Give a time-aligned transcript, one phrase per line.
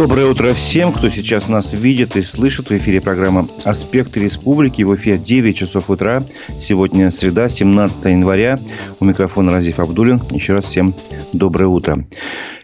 [0.00, 2.70] Доброе утро всем, кто сейчас нас видит и слышит.
[2.70, 4.82] В эфире программа «Аспекты республики».
[4.82, 6.22] В эфире 9 часов утра.
[6.58, 8.58] Сегодня среда, 17 января.
[8.98, 10.18] У микрофона Разиф Абдулин.
[10.30, 10.94] Еще раз всем
[11.34, 12.06] доброе утро.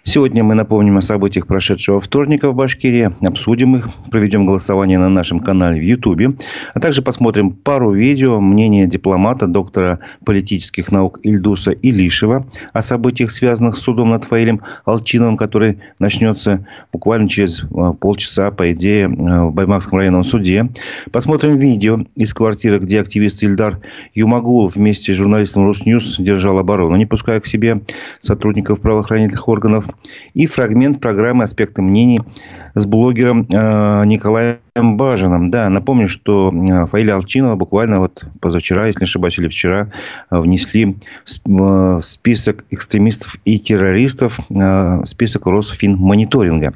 [0.09, 5.41] Сегодня мы напомним о событиях прошедшего вторника в Башкирии, обсудим их, проведем голосование на нашем
[5.41, 6.37] канале в Ютубе,
[6.75, 13.77] а также посмотрим пару видео мнения дипломата, доктора политических наук Ильдуса Илишева о событиях, связанных
[13.77, 19.55] с судом над Фаилем Алчиновым, который начнется буквально через а, полчаса, по идее, а, в
[19.55, 20.71] Баймакском районном суде.
[21.13, 23.81] Посмотрим видео из квартиры, где активист Ильдар
[24.15, 27.83] Юмагулов вместе с журналистом Русньюз держал оборону, не пуская к себе
[28.21, 29.89] сотрудников правоохранительных органов
[30.35, 32.21] и фрагмент программы «Аспекты мнений»
[32.75, 35.49] с блогером э, Николаем Бажиным.
[35.49, 39.91] Да, напомню, что э, Фаиля Алчинова буквально вот позавчера, если не ошибаюсь, или вчера
[40.31, 40.97] э, внесли
[41.45, 44.39] в список экстремистов и террористов,
[45.05, 46.75] список Росфинмониторинга.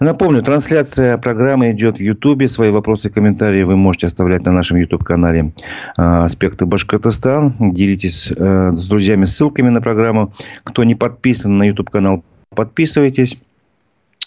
[0.00, 2.46] Напомню, трансляция программы идет в Ютубе.
[2.46, 5.52] Свои вопросы и комментарии вы можете оставлять на нашем YouTube-канале
[5.96, 7.54] «Аспекты Башкортостан».
[7.72, 10.32] Делитесь с друзьями ссылками на программу.
[10.62, 12.22] Кто не подписан на YouTube-канал,
[12.54, 13.38] подписывайтесь.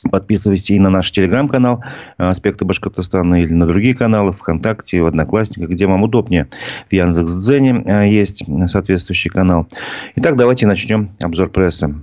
[0.10, 1.84] Подписывайтесь и на наш телеграм-канал
[2.18, 6.48] «Аспекты Башкортостана» или на другие каналы ВКонтакте, в Одноклассниках, где вам удобнее.
[6.90, 9.68] В Яндекс.Дзене э, есть соответствующий канал.
[10.16, 11.94] Итак, давайте начнем обзор прессы.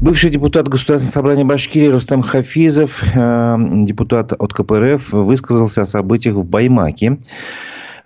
[0.00, 6.46] Бывший депутат Государственного собрания Башкирии Рустам Хафизов, э, депутат от КПРФ, высказался о событиях в
[6.46, 7.18] Баймаке.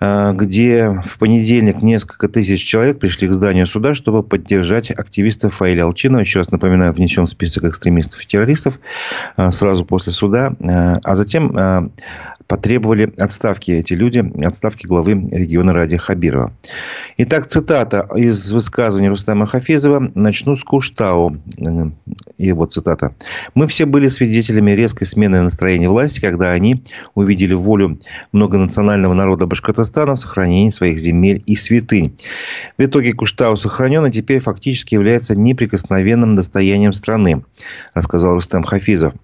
[0.02, 5.84] Э, где в понедельник несколько тысяч человек пришли к зданию суда, чтобы поддержать активистов Фаиля
[5.84, 6.20] Алчинова.
[6.20, 8.80] Еще раз напоминаю, внесен в список экстремистов и террористов
[9.36, 10.56] э, сразу после суда.
[10.58, 11.92] Э, а затем
[12.46, 16.52] потребовали отставки эти люди, отставки главы региона Ради Хабирова.
[17.18, 20.10] Итак, цитата из высказывания Рустама Хафизова.
[20.14, 21.36] Начну с Куштау.
[22.38, 23.14] Его цитата.
[23.54, 26.82] «Мы все были свидетелями резкой смены настроения власти, когда они
[27.14, 28.00] увидели волю
[28.32, 32.16] многонационального народа Башкортостана в сохранении своих земель и святынь.
[32.78, 37.44] В итоге Куштау сохранен и теперь фактически является неприкосновенным достоянием страны,
[37.94, 39.14] рассказал Рустам Хафизов.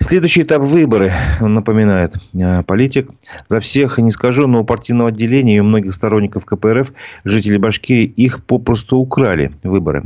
[0.00, 1.10] Следующий этап выборы,
[1.40, 3.10] напоминает э, политик.
[3.48, 6.92] За всех не скажу, но у партийного отделения и у многих сторонников КПРФ
[7.24, 10.04] жители Башкирии их попросту украли выборы.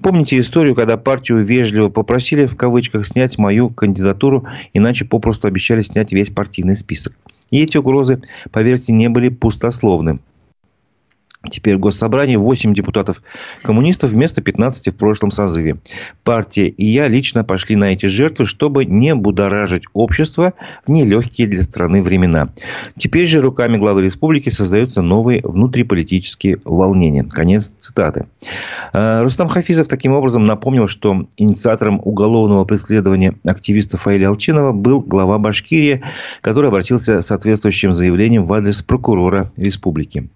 [0.00, 6.12] Помните историю, когда партию вежливо попросили в кавычках снять мою кандидатуру, иначе попросту обещали снять
[6.12, 7.12] весь партийный список.
[7.50, 10.18] И эти угрозы, поверьте, не были пустословны.
[11.50, 13.22] Теперь в Госсобрании 8 депутатов
[13.62, 15.76] коммунистов вместо 15 в прошлом созыве.
[16.24, 20.54] Партия и я лично пошли на эти жертвы, чтобы не будоражить общество
[20.86, 22.48] в нелегкие для страны времена.
[22.98, 27.22] Теперь же руками главы республики создаются новые внутриполитические волнения.
[27.24, 28.26] Конец цитаты.
[28.92, 35.38] А, Рустам Хафизов таким образом напомнил, что инициатором уголовного преследования активиста Фаиля Алчинова был глава
[35.38, 36.02] Башкирии,
[36.40, 40.28] который обратился с соответствующим заявлением в адрес прокурора республики.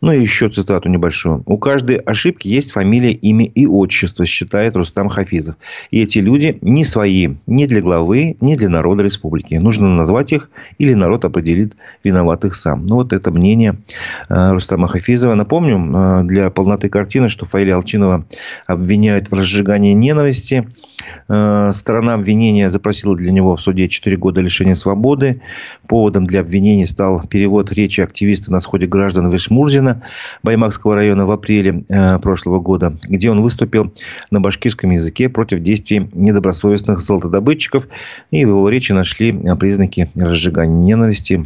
[0.00, 1.42] Ну и еще цитату небольшую.
[1.46, 5.56] У каждой ошибки есть фамилия, имя и отчество, считает Рустам Хафизов.
[5.90, 9.54] И эти люди не свои ни для главы, ни для народа республики.
[9.54, 12.84] Нужно назвать их, или народ определит виноватых сам.
[12.86, 13.76] Ну, вот это мнение
[14.28, 15.34] э, Рустама Хафизова.
[15.34, 18.26] Напомню, э, для полноты картины, что Фаиля Алчинова
[18.66, 20.68] обвиняют в разжигании ненависти.
[21.28, 25.40] Э, сторона обвинения запросила для него в суде 4 года лишения свободы.
[25.88, 30.02] Поводом для обвинения стал перевод речи активиста на сходе граждан Вишмурзина Ленина
[30.42, 33.92] Баймакского района в апреле э, прошлого года, где он выступил
[34.30, 37.88] на башкирском языке против действий недобросовестных золотодобытчиков.
[38.30, 41.44] И в его речи нашли э, признаки разжигания ненависти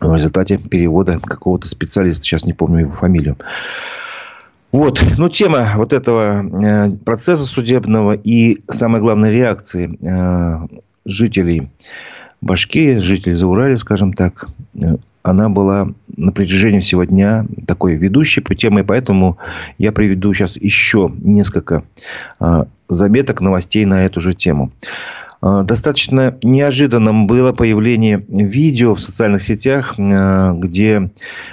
[0.00, 2.24] в результате перевода какого-то специалиста.
[2.24, 3.36] Сейчас не помню его фамилию.
[4.72, 9.98] Вот, ну, тема вот этого э, процесса судебного и, самое главное, реакции
[11.06, 11.70] жителей
[12.44, 14.48] Башкирии, жителей Заурали, скажем так,
[15.22, 19.38] она была на протяжении всего дня такой ведущей по теме, поэтому
[19.78, 21.84] я приведу сейчас еще несколько
[22.38, 24.72] а, заметок новостей на эту же тему.
[25.46, 31.10] А, достаточно неожиданным было появление видео в социальных сетях, а, где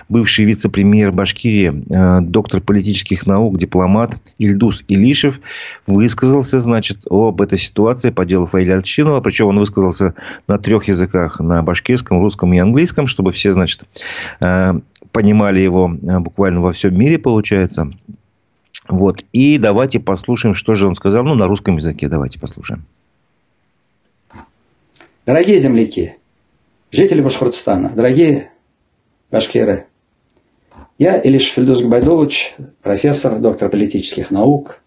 [0.08, 5.42] бывший вице-премьер Башкирии, а, доктор политических наук, дипломат Ильдус Илишев
[5.88, 9.20] высказался, значит, об этой ситуации по делу Фаиля Альчинова.
[9.20, 10.16] Причем он высказался
[10.48, 11.42] на трех языках.
[11.42, 13.84] На башкирском, русском и английском, чтобы все, значит,
[15.12, 17.92] понимали его буквально во всем мире, получается.
[18.88, 19.26] Вот.
[19.34, 21.26] И давайте послушаем, что же он сказал.
[21.26, 22.86] Ну, на русском языке давайте послушаем.
[25.24, 26.16] Дорогие земляки,
[26.90, 28.50] жители Башкортостана, дорогие
[29.30, 29.86] башкиры,
[30.98, 34.82] я Илиш Фельдус Габайдулович, профессор, доктор политических наук.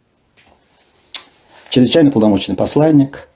[1.71, 3.29] чрезвычайно полномочный посланник.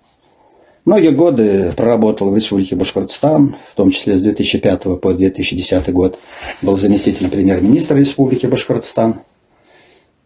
[0.85, 6.19] Многие годы проработал в Республике Башкортостан, в том числе с 2005 по 2010 год
[6.63, 9.21] был заместителем премьер-министра Республики Башкортостан.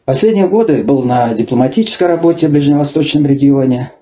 [0.07, 3.93] Последние годы был на дипломатической работе в Ближневосточном регионе.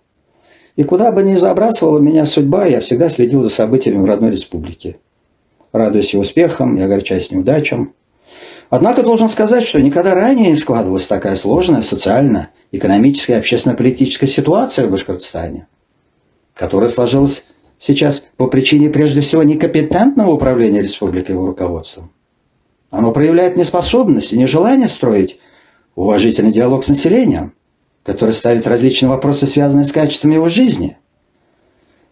[0.77, 4.99] И куда бы ни забрасывала меня судьба, я всегда следил за событиями в родной республике.
[5.73, 7.93] Радуясь и успехам, и огорчаясь неудачам.
[8.71, 14.87] Однако должен сказать, что никогда ранее не складывалась такая сложная социально, экономическая и общественно-политическая ситуация
[14.87, 15.67] в Башкортостане,
[16.55, 17.49] которая сложилась
[17.81, 22.11] сейчас по причине прежде всего некомпетентного управления республикой его руководством.
[22.91, 25.41] Оно проявляет неспособность и нежелание строить
[25.95, 27.55] уважительный диалог с населением,
[28.05, 30.97] который ставит различные вопросы, связанные с качеством его жизни.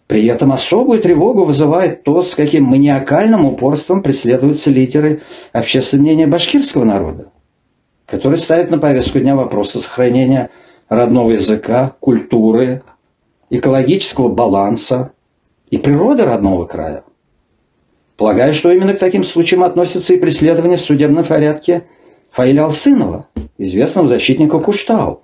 [0.06, 5.20] При этом особую тревогу вызывает то, с каким маниакальным упорством преследуются лидеры
[5.52, 7.30] общественного мнения башкирского народа,
[8.06, 10.48] которые ставят на повестку дня вопросы сохранения
[10.88, 12.82] родного языка, культуры,
[13.50, 15.12] экологического баланса
[15.70, 17.04] и природы родного края.
[18.16, 21.84] Полагаю, что именно к таким случаям относятся и преследования в судебном порядке
[22.32, 25.22] Фаиля Алсынова, известного защитника Куштау,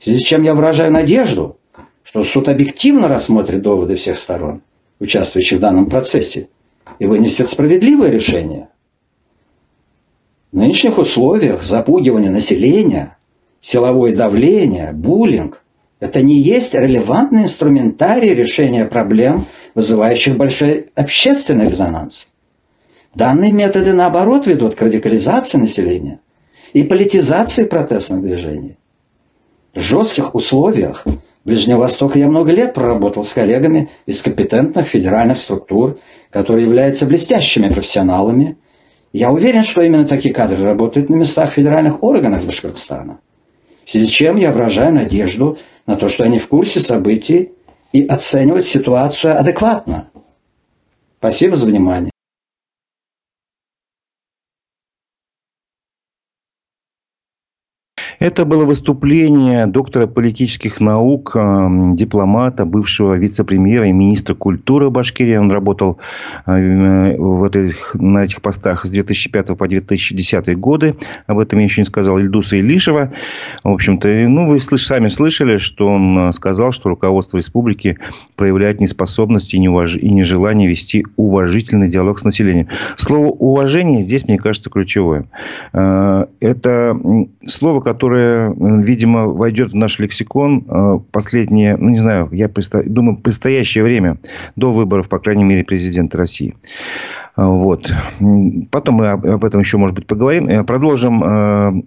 [0.00, 1.58] в чем я выражаю надежду–
[2.06, 4.62] что суд объективно рассмотрит доводы всех сторон,
[5.00, 6.48] участвующих в данном процессе,
[7.00, 8.68] и вынесет справедливое решение.
[10.52, 13.18] В нынешних условиях запугивание населения,
[13.60, 15.64] силовое давление, буллинг–
[16.00, 19.44] это не есть релевантный инструментарий решения проблем,
[19.74, 22.28] вызывающих большой общественный резонанс.
[23.14, 26.20] Данные методы, наоборот, ведут к радикализации населения
[26.72, 28.76] и политизации протестных движений.
[29.76, 31.04] Жестких условиях
[31.44, 35.98] Ближнего Востока я много лет проработал с коллегами из компетентных федеральных структур,
[36.30, 38.56] которые являются блестящими профессионалами.
[39.12, 43.20] Я уверен, что именно такие кадры работают на местах федеральных органов Башкортостана.
[43.84, 47.52] В связи с чем я выражаю надежду на то, что они в курсе событий
[47.92, 50.08] и оценивают ситуацию адекватно.
[51.18, 52.10] Спасибо за внимание.
[58.26, 65.36] Это было выступление доктора политических наук, эм, дипломата, бывшего вице-премьера и министра культуры Башкирии.
[65.36, 66.00] Он работал
[66.44, 70.96] э, в этих, на этих постах с 2005 по 2010 годы.
[71.28, 72.18] Об этом я еще не сказал.
[72.18, 73.12] Ильдуса Илишева.
[73.62, 77.96] В общем-то, ну, вы сами слышали, что он э, сказал, что руководство республики
[78.34, 79.98] проявляет неспособность и, неуваж...
[79.98, 82.66] и нежелание вести уважительный диалог с населением.
[82.96, 85.26] Слово «уважение» здесь, мне кажется, ключевое.
[85.72, 86.98] Э, это
[87.44, 92.50] слово, которое которое, видимо, войдет в наш лексикон э, последнее, ну, не знаю, я
[92.86, 94.18] думаю, предстоящее время,
[94.56, 96.56] до выборов, по крайней мере, президента России.
[97.36, 97.92] Э, вот.
[98.70, 100.48] Потом мы об этом еще, может быть, поговорим.
[100.48, 101.84] Э, продолжим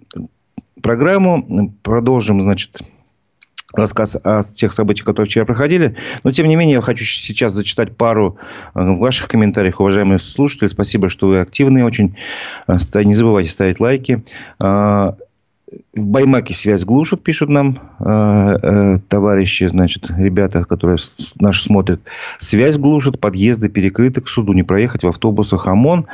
[0.82, 1.74] программу.
[1.82, 2.80] Продолжим, значит,
[3.74, 5.96] рассказ о тех событиях, которые вчера проходили.
[6.22, 8.38] Но, тем не менее, я хочу сейчас зачитать пару
[8.74, 10.68] в ваших комментариях, уважаемые слушатели.
[10.68, 12.16] Спасибо, что вы активные очень.
[12.68, 14.24] Не забывайте ставить лайки
[15.94, 20.98] в Баймаке связь глушат, пишут нам э, э, товарищи, значит, ребята, которые
[21.38, 22.00] наш смотрят.
[22.38, 26.06] Связь глушат, подъезды перекрыты к суду, не проехать в автобусах ОМОН.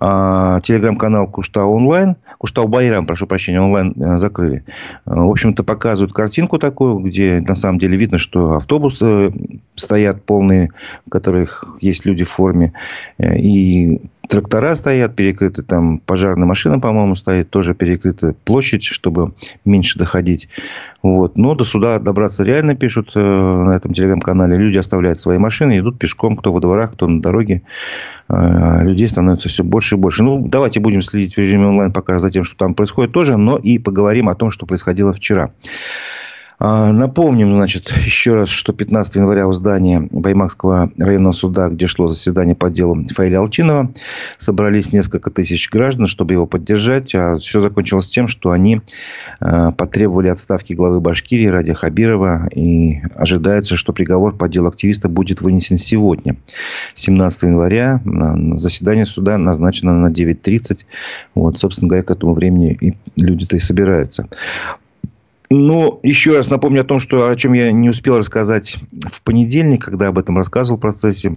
[0.00, 4.64] А, телеграм-канал Куштау онлайн, Куштау Байрам, прошу прощения, онлайн э, закрыли.
[5.06, 9.32] Э, в общем-то, показывают картинку такую, где на самом деле видно, что автобусы
[9.74, 10.70] стоят полные,
[11.06, 12.72] в которых есть люди в форме.
[13.18, 19.32] Э, и трактора стоят перекрыты, там пожарная машина, по-моему, стоит, тоже перекрыта площадь, чтобы
[19.64, 20.48] меньше доходить.
[21.02, 21.36] Вот.
[21.36, 24.56] Но до суда добраться реально пишут э, на этом телеграм-канале.
[24.56, 27.62] Люди оставляют свои машины, идут пешком, кто во дворах, кто на дороге.
[28.28, 30.22] Э, людей становится все больше и больше.
[30.22, 33.56] Ну, давайте будем следить в режиме онлайн пока за тем, что там происходит тоже, но
[33.56, 35.52] и поговорим о том, что происходило вчера.
[36.58, 42.08] А, напомним, значит, еще раз, что 15 января у здания Баймакского районного суда, где шло
[42.08, 43.92] заседание по делу Фаиля Алчинова,
[44.38, 47.14] собрались несколько тысяч граждан, чтобы его поддержать.
[47.14, 48.80] А все закончилось тем, что они
[49.40, 52.48] а, потребовали отставки главы Башкирии Ради Хабирова.
[52.54, 56.36] И ожидается, что приговор по делу активиста будет вынесен сегодня,
[56.94, 58.00] 17 января.
[58.56, 60.84] Заседание суда назначено на 9.30.
[61.34, 64.28] Вот, собственно говоря, к этому времени и люди-то и собираются.
[65.54, 69.84] Но еще раз напомню о том, что, о чем я не успел рассказать в понедельник,
[69.84, 71.36] когда об этом рассказывал в процессе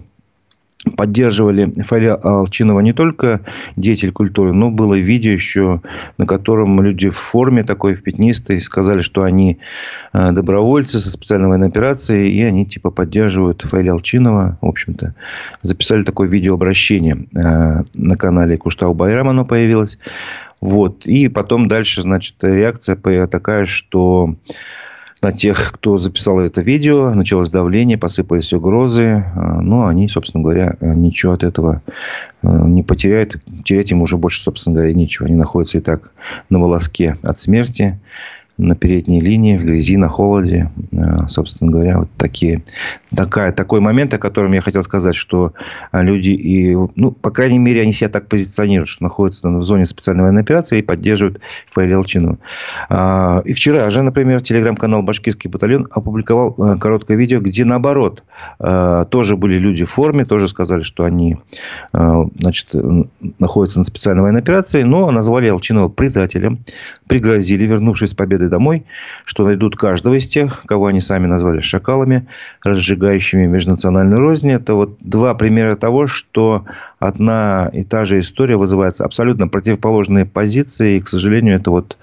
[0.98, 3.42] поддерживали Фаля Алчинова не только
[3.76, 5.82] деятель культуры, но было видео еще,
[6.18, 9.60] на котором люди в форме такой, в пятнистой, сказали, что они
[10.14, 14.58] э, добровольцы со специальной военной операции, и они типа поддерживают Фаля Алчинова.
[14.62, 15.16] В общем-то,
[15.62, 19.98] записали такое видеообращение э, на канале Куштау Байрам, оно появилось.
[20.62, 21.06] Вот.
[21.06, 22.96] И потом дальше, значит, реакция
[23.28, 24.36] такая, что
[25.22, 27.14] на тех, кто записал это видео.
[27.14, 29.26] Началось давление, посыпались угрозы.
[29.36, 31.82] Но они, собственно говоря, ничего от этого
[32.44, 33.38] не потеряют.
[33.64, 35.28] Терять им уже больше, собственно говоря, нечего.
[35.28, 36.12] Они находятся и так
[36.50, 38.00] на волоске от смерти
[38.58, 40.72] на передней линии, в грязи, на холоде.
[40.92, 42.64] Э, собственно говоря, вот такие,
[43.16, 45.54] такая, такой момент, о котором я хотел сказать, что
[45.92, 50.24] люди, и, ну, по крайней мере, они себя так позиционируют, что находятся в зоне специальной
[50.24, 52.40] военной операции и поддерживают ФЛЛчину.
[52.90, 58.24] А, и вчера же, например, телеграм-канал «Башкирский батальон» опубликовал э, короткое видео, где, наоборот,
[58.60, 61.38] э, тоже были люди в форме, тоже сказали, что они
[61.92, 62.74] значит,
[63.40, 66.60] находятся на специальной военной операции, но назвали Алчинова предателем,
[67.08, 68.86] пригрозили, вернувшись с победы победы домой,
[69.26, 72.28] что найдут каждого из тех, кого они сами назвали шакалами,
[72.64, 74.52] разжигающими межнациональную рознь.
[74.52, 76.66] Это вот два примера того, что
[77.00, 80.98] одна и та же история вызывает абсолютно противоположные позиции.
[80.98, 81.98] И, к сожалению, это вот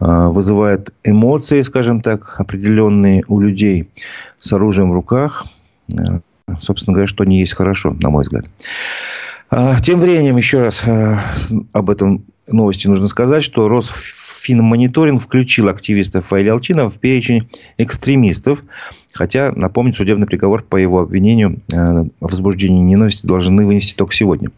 [0.00, 3.88] а, вызывает эмоции, скажем так, определенные у людей
[4.36, 5.46] с оружием в руках.
[5.92, 6.20] А,
[6.58, 8.44] собственно говоря, что не есть хорошо, на мой взгляд.
[9.50, 10.84] А, тем временем, еще раз
[11.72, 13.68] об этом новости нужно сказать, что
[14.48, 18.62] Росфинмониторинг включил активистов Фаиля Алчинова в перечень экстремистов.
[19.12, 24.50] Хотя, напомню, судебный приговор по его обвинению э, в возбуждении ненависти должны вынести только сегодня.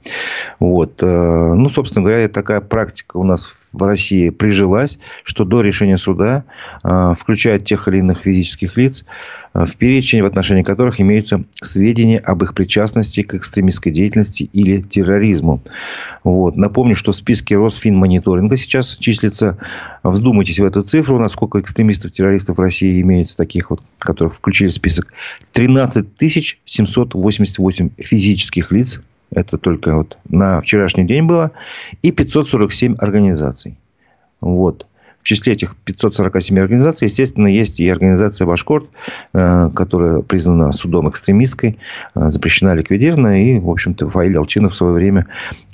[0.59, 1.03] Вот.
[1.03, 6.45] Э, ну, собственно говоря, такая практика у нас в России прижилась, что до решения суда
[6.83, 9.05] э, включают тех или иных физических лиц
[9.53, 15.61] в перечень, в отношении которых имеются сведения об их причастности к экстремистской деятельности или терроризму.
[16.23, 16.57] Вот.
[16.57, 19.59] Напомню, что в списке Росфинмониторинга сейчас числится,
[20.05, 25.13] вздумайтесь в эту цифру, насколько экстремистов-террористов в России имеется таких вот, которых включили в список
[25.53, 26.07] 13
[26.65, 29.03] 788 физических лиц.
[29.31, 31.53] Это только вот на вчерашний день было.
[32.03, 33.79] И 547 организаций.
[34.41, 34.87] Вот.
[35.23, 38.89] В числе этих 547 организаций, естественно, есть и организация «Башкорт»,
[39.35, 41.79] э, которая признана судом экстремистской,
[42.15, 43.43] э, запрещена, ликвидирована.
[43.43, 45.27] И, в общем-то, Фаиль Алчинов в свое время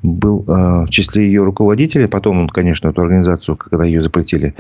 [0.03, 2.09] был э, в числе ее руководителей.
[2.09, 4.55] Потом он, конечно, эту организацию, когда ее запретили,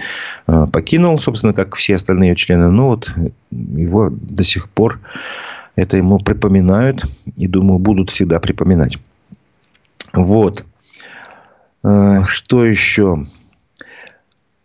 [0.46, 2.70] покинул, собственно, как все остальные ее члены.
[2.70, 3.12] Но вот
[3.50, 5.00] его до сих пор
[5.76, 7.06] это ему припоминают.
[7.36, 8.98] И, думаю, будут всегда припоминать.
[10.12, 10.64] Вот.
[11.82, 13.26] Что еще?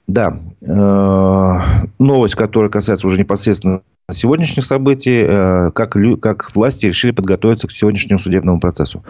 [0.07, 7.67] Да, э, новость, которая касается уже непосредственно сегодняшних событий, э, как, как власти решили подготовиться
[7.67, 9.03] к сегодняшнему судебному процессу.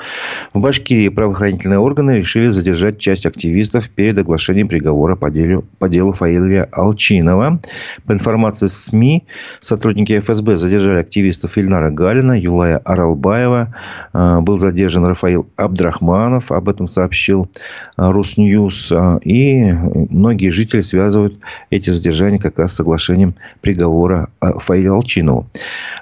[0.53, 6.13] В Башкирии правоохранительные органы решили задержать часть активистов перед оглашением приговора по делу, по делу
[6.13, 7.59] Фаилия Алчинова.
[8.05, 9.23] По информации СМИ,
[9.59, 13.73] сотрудники ФСБ задержали активистов Ильнара Галина, Юлая Аралбаева.
[14.13, 17.49] Э, был задержан Рафаил Абдрахманов, об этом сообщил
[17.97, 18.91] э, Русньюз.
[19.23, 19.71] И
[20.09, 21.39] многие жители связывают
[21.69, 25.47] эти задержания как раз с соглашением приговора Фаилия Алчинову.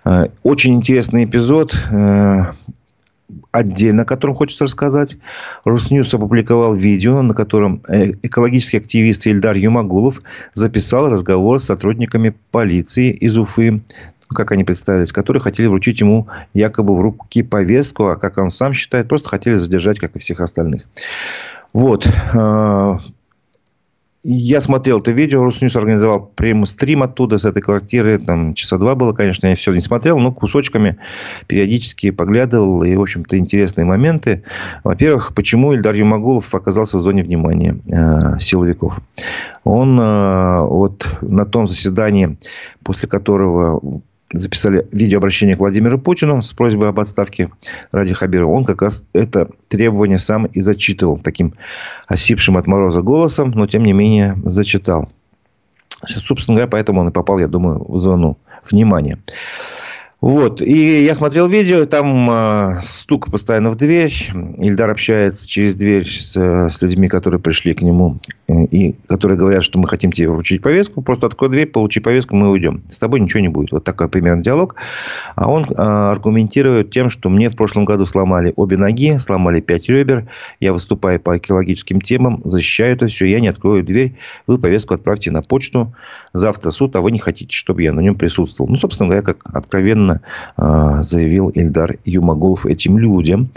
[0.06, 2.46] Э, очень интересный эпизод э,
[3.52, 5.18] отдельно, о котором хочется рассказать.
[5.66, 10.20] Русньюз опубликовал видео, на котором э, экологический активист Ильдар Юмагулов
[10.54, 13.82] записал разговор с сотрудниками полиции из Уфы,
[14.30, 18.74] как они представились, которые хотели вручить ему якобы в руки повестку, а как он сам
[18.74, 20.88] считает, просто хотели задержать, как и всех остальных.
[21.74, 22.08] Вот.
[24.22, 28.20] Я смотрел это видео, Русньюз организовал прямой стрим оттуда, с этой квартиры.
[28.20, 30.98] Там часа два было, конечно, я все не смотрел, но кусочками
[31.48, 32.84] периодически поглядывал.
[32.84, 34.44] И, в общем-то, интересные моменты.
[34.84, 39.00] Во-первых, почему Ильдар Юмагулов оказался в зоне внимания э, силовиков?
[39.64, 42.38] Он э, вот на том заседании,
[42.84, 44.02] после которого
[44.34, 47.50] записали видеообращение к Владимиру Путину с просьбой об отставке
[47.92, 48.52] Ради Хабирова.
[48.52, 51.54] Он как раз это требование сам и зачитывал таким
[52.08, 55.10] осипшим от мороза голосом, но тем не менее зачитал.
[56.06, 58.38] Собственно говоря, поэтому он и попал, я думаю, в зону
[58.70, 59.18] внимания.
[60.22, 60.62] Вот.
[60.62, 64.14] И я смотрел видео, там э, стук постоянно в дверь.
[64.58, 68.20] Ильдар общается через дверь с, с людьми, которые пришли к нему.
[68.50, 71.02] Э, и которые говорят, что мы хотим тебе вручить повестку.
[71.02, 72.84] Просто открой дверь, получи повестку, мы уйдем.
[72.90, 73.72] С тобой ничего не будет.
[73.72, 74.76] Вот такой примерно диалог.
[75.36, 79.88] А он э, аргументирует тем, что мне в прошлом году сломали обе ноги, сломали пять
[79.88, 80.28] ребер.
[80.60, 83.26] Я выступаю по экологическим темам, защищаю это все.
[83.26, 84.18] Я не открою дверь.
[84.48, 85.94] Вы повестку отправьте на почту.
[86.34, 88.70] Завтра суд, а вы не хотите, чтобы я на нем присутствовал.
[88.70, 93.50] Ну, собственно говоря, как откровенно откровенно заявил Ильдар Юмагулов этим людям.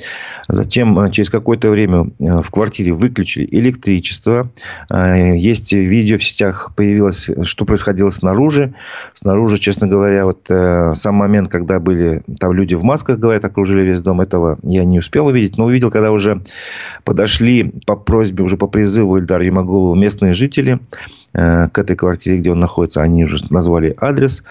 [0.48, 4.50] Затем через какое-то время в квартире выключили электричество.
[4.90, 8.74] Есть видео в сетях появилось, что происходило снаружи.
[9.14, 10.46] Снаружи, честно говоря, вот
[10.96, 14.98] сам момент, когда были там люди в масках, говорят, окружили весь дом, этого я не
[14.98, 15.56] успел увидеть.
[15.56, 16.42] Но увидел, когда уже
[17.04, 20.78] подошли по просьбе, уже по призыву Ильдара Юмагулова местные жители
[21.32, 23.02] к этой квартире, где он находится.
[23.02, 24.44] Они уже назвали адрес.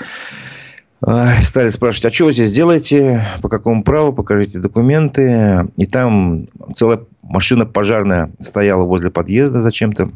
[1.02, 5.68] Стали спрашивать, а что вы здесь делаете, по какому праву, покажите документы.
[5.76, 10.12] И там целая машина пожарная стояла возле подъезда зачем-то.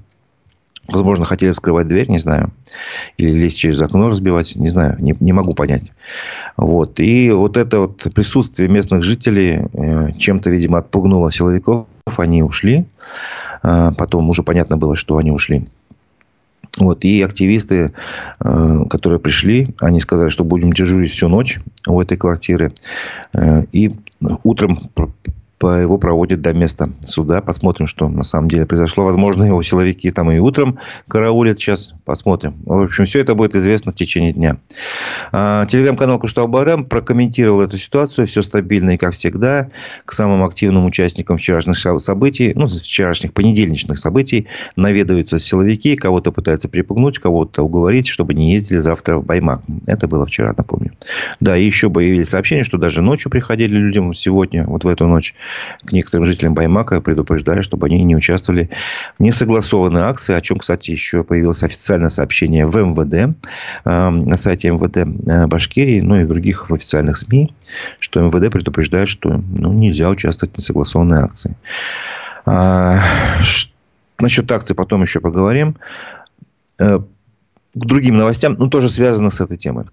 [0.88, 2.52] Возможно, хотели вскрывать дверь, не знаю.
[3.18, 5.92] Или лезть через окно разбивать, не знаю, не, не могу понять.
[6.58, 7.00] Вот.
[7.00, 11.88] И вот это вот присутствие местных жителей э, чем-то, видимо, отпугнуло силовиков.
[12.18, 12.86] Они ушли.
[13.64, 15.66] Э, потом уже понятно было, что они ушли.
[16.78, 17.06] Вот.
[17.06, 17.94] И активисты,
[18.40, 22.74] э, которые пришли, они сказали, что будем дежурить всю ночь у этой квартиры.
[23.72, 23.96] И
[24.44, 24.90] утром
[25.72, 27.42] его проводят до места суда.
[27.42, 29.06] Посмотрим, что на самом деле произошло.
[29.06, 31.60] Возможно, его силовики там и утром караулят.
[31.60, 32.56] Сейчас посмотрим.
[32.66, 34.58] В общем, все это будет известно в течение дня.
[35.32, 38.28] А, телеграм-канал Куштау Барам прокомментировал эту ситуацию.
[38.28, 39.70] Все стабильно и как всегда.
[40.06, 45.96] К самым активным участникам вчерашних событий, ну, вчерашних понедельничных событий наведываются силовики.
[45.96, 49.62] Кого-то пытаются припугнуть, кого-то уговорить, чтобы не ездили завтра в Баймак.
[49.88, 50.92] Это было вчера, напомню.
[51.40, 55.36] Да, и еще появились сообщения, что даже ночью приходили людям сегодня, вот в эту ночь,
[55.86, 58.70] к некоторым жителям Баймака предупреждали, чтобы они не участвовали
[59.18, 63.36] в несогласованной акции, о чем, кстати, еще появилось официальное сообщение в МВД,
[63.86, 67.54] э, на сайте МВД э, Башкирии, ну и в других официальных СМИ,
[68.00, 71.56] что МВД предупреждает, что ну, нельзя участвовать в несогласованной акции.
[72.46, 73.00] А,
[74.20, 75.78] насчет акции потом еще поговорим.
[77.76, 79.86] К другим новостям, ну, тоже связанных с этой темой.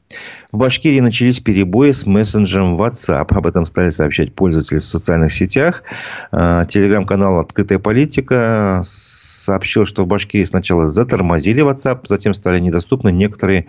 [0.53, 3.27] В Башкирии начались перебои с мессенджером WhatsApp.
[3.35, 5.83] Об этом стали сообщать пользователи в социальных сетях.
[6.31, 13.67] А, телеграм-канал «Открытая политика» сообщил, что в Башкирии сначала затормозили WhatsApp, затем стали недоступны некоторые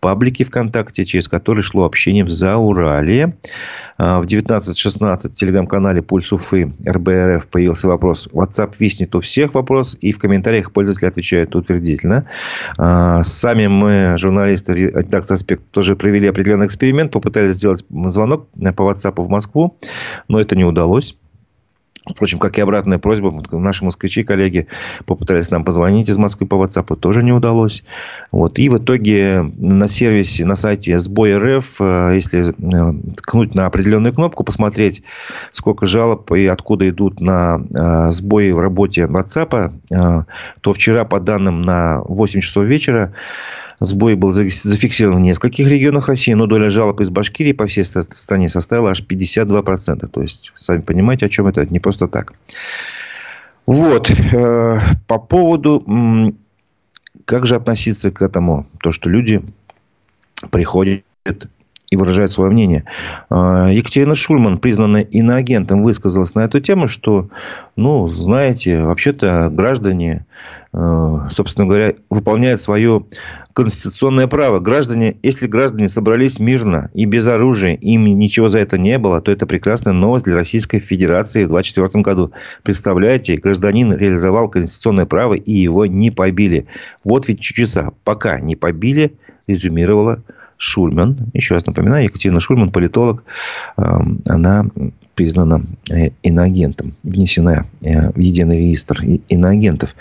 [0.00, 3.36] паблики ВКонтакте, через которые шло общение в Заурале.
[3.98, 9.96] А, в 19.16 в телеграм-канале «Пульс Уфы» РБРФ появился вопрос «WhatsApp виснет у всех?» вопрос.
[10.00, 12.26] И в комментариях пользователи отвечают утвердительно.
[12.78, 17.12] А, сами мы, журналисты редакции «Аспект», тоже провели определенный эксперимент.
[17.12, 19.76] Попытались сделать звонок по WhatsApp в Москву,
[20.28, 21.16] но это не удалось.
[22.10, 24.66] Впрочем, как и обратная просьба, наши москвичи, коллеги,
[25.06, 27.84] попытались нам позвонить из Москвы по WhatsApp, тоже не удалось.
[28.32, 28.58] Вот.
[28.58, 34.12] И в итоге на сервисе, на сайте сбой РФ, э, если э, ткнуть на определенную
[34.12, 35.04] кнопку, посмотреть,
[35.52, 39.70] сколько жалоб и откуда идут на э, сбои в работе WhatsApp,
[40.60, 43.14] то вчера, по данным на 8 часов вечера,
[43.84, 48.48] Сбой был зафиксирован в нескольких регионах России, но доля жалоб из Башкирии по всей стране
[48.48, 50.06] составила аж 52%.
[50.06, 52.34] То есть, сами понимаете, о чем это, не просто так.
[53.66, 54.10] Вот.
[54.10, 56.34] Э, по поводу,
[57.24, 59.42] как же относиться к этому, то, что люди
[60.50, 61.04] приходят
[61.92, 62.84] и выражает свое мнение.
[63.28, 67.28] А, Екатерина Шульман, признанная иноагентом, высказалась на эту тему, что,
[67.76, 70.24] ну, знаете, вообще-то граждане,
[70.72, 73.04] а, собственно говоря, выполняют свое
[73.52, 74.58] конституционное право.
[74.58, 79.30] Граждане, если граждане собрались мирно и без оружия, им ничего за это не было, то
[79.30, 82.32] это прекрасная новость для Российской Федерации в 2024 году.
[82.62, 86.64] Представляете, гражданин реализовал конституционное право и его не побили.
[87.04, 87.92] Вот ведь чудеса.
[88.02, 89.12] Пока не побили,
[89.46, 90.22] резюмировала
[90.62, 91.30] Шульман.
[91.34, 93.24] Еще раз напоминаю, Екатерина Шульман, политолог.
[93.76, 94.64] Эм, она
[95.16, 99.96] признана э, иноагентом, внесена э, в единый реестр иноагентов.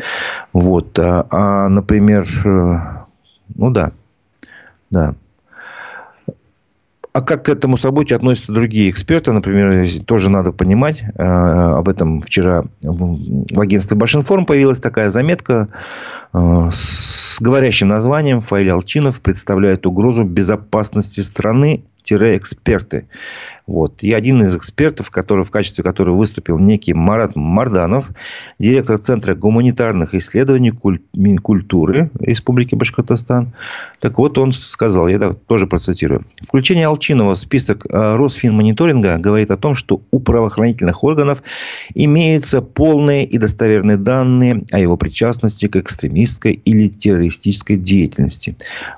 [0.53, 0.99] Вот.
[0.99, 2.77] А, а например, э,
[3.55, 3.91] ну да,
[4.91, 5.15] да,
[7.13, 9.33] а как к этому событию относятся другие эксперты?
[9.33, 11.03] Например, тоже надо понимать.
[11.17, 15.67] Э, об этом вчера в агентстве Башинформ появилась такая заметка
[16.33, 23.07] э, с говорящим названием «Фаиль Алчинов представляет угрозу безопасности страны эксперты.
[23.67, 24.03] Вот.
[24.03, 28.09] И один из экспертов, который, в качестве которого выступил некий Марат Марданов,
[28.59, 33.53] директор Центра гуманитарных исследований культуры Республики Башкортостан.
[33.99, 36.25] Так вот, он сказал, я тоже процитирую.
[36.41, 41.41] Включение Алчинова в список э, Росфинмониторинга говорит о том, что у правоохранительных органов
[41.93, 48.57] имеются полные и достоверные данные о его причастности к экстремистской или террористической деятельности.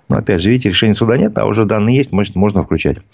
[0.09, 3.05] Но, опять же, видите, решения суда нет, а уже данные есть, может, можно включать изучать.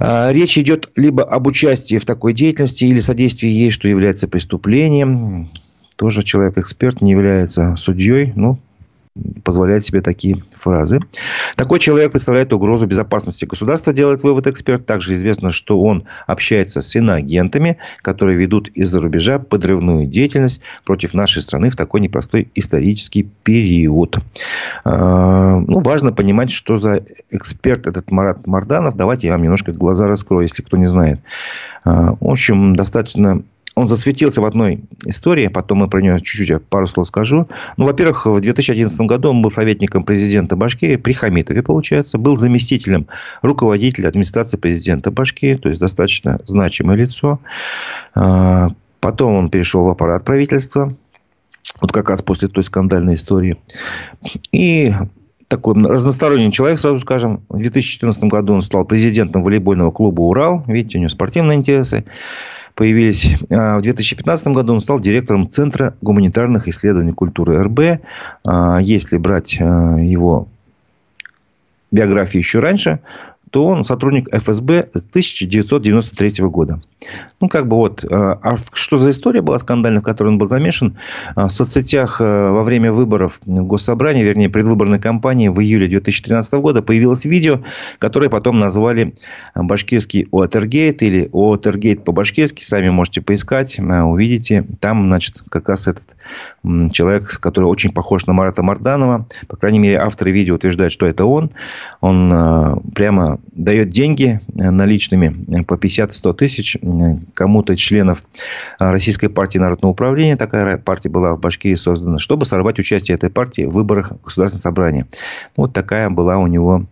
[0.00, 5.50] А, речь идет либо об участии в такой деятельности или содействии ей, что является преступлением.
[5.96, 8.32] Тоже человек-эксперт не является судьей.
[8.34, 8.58] Ну,
[9.44, 10.98] позволяет себе такие фразы.
[11.56, 14.86] Такой человек представляет угрозу безопасности государства, делает вывод эксперт.
[14.86, 21.42] Также известно, что он общается с иноагентами, которые ведут из-за рубежа подрывную деятельность против нашей
[21.42, 24.18] страны в такой непростой исторический период.
[24.84, 28.96] А, ну, важно понимать, что за эксперт этот Марат Марданов.
[28.96, 31.20] Давайте я вам немножко глаза раскрою, если кто не знает.
[31.84, 33.42] А, в общем, достаточно
[33.74, 37.48] он засветился в одной истории, потом мы про нее чуть-чуть пару слов скажу.
[37.76, 43.08] Ну, во-первых, в 2011 году он был советником президента Башкирии при Хамитове, получается, был заместителем
[43.42, 47.40] руководителя администрации президента Башкирии, то есть достаточно значимое лицо.
[48.14, 48.68] А,
[49.00, 50.94] потом он перешел в аппарат правительства,
[51.80, 53.56] вот как раз после той скандальной истории.
[54.52, 54.92] И
[55.48, 57.42] такой разносторонний человек, сразу скажем.
[57.48, 60.64] В 2014 году он стал президентом волейбольного клуба «Урал».
[60.66, 62.04] Видите, у него спортивные интересы
[62.74, 63.36] появились.
[63.50, 68.00] А в 2015 году он стал директором Центра гуманитарных исследований культуры РБ.
[68.44, 70.48] А если брать а, его
[71.90, 73.00] биографию еще раньше,
[73.54, 76.82] то он сотрудник ФСБ с 1993 года.
[77.40, 80.48] Ну, как бы вот, э, а что за история была скандальная, в которой он был
[80.48, 80.96] замешан?
[81.36, 86.82] А, в соцсетях э, во время выборов Госсобрания, вернее, предвыборной кампании в июле 2013 года
[86.82, 87.60] появилось видео,
[88.00, 89.14] которое потом назвали
[89.54, 92.64] башкирский Уотергейт или Уотергейт по-башкирски.
[92.64, 94.66] Сами можете поискать, э, увидите.
[94.80, 96.16] Там, значит, как раз этот
[96.90, 99.28] человек, который очень похож на Марата Марданова.
[99.46, 101.52] По крайней мере, авторы видео утверждают, что это он.
[102.00, 106.76] Он прямо дает деньги наличными по 50-100 тысяч
[107.34, 108.24] кому-то из членов
[108.78, 113.62] Российской партии народного управления, такая партия была в Башкирии создана, чтобы сорвать участие этой партии
[113.62, 115.06] в выборах Государственного собрания.
[115.56, 116.86] Вот такая была у него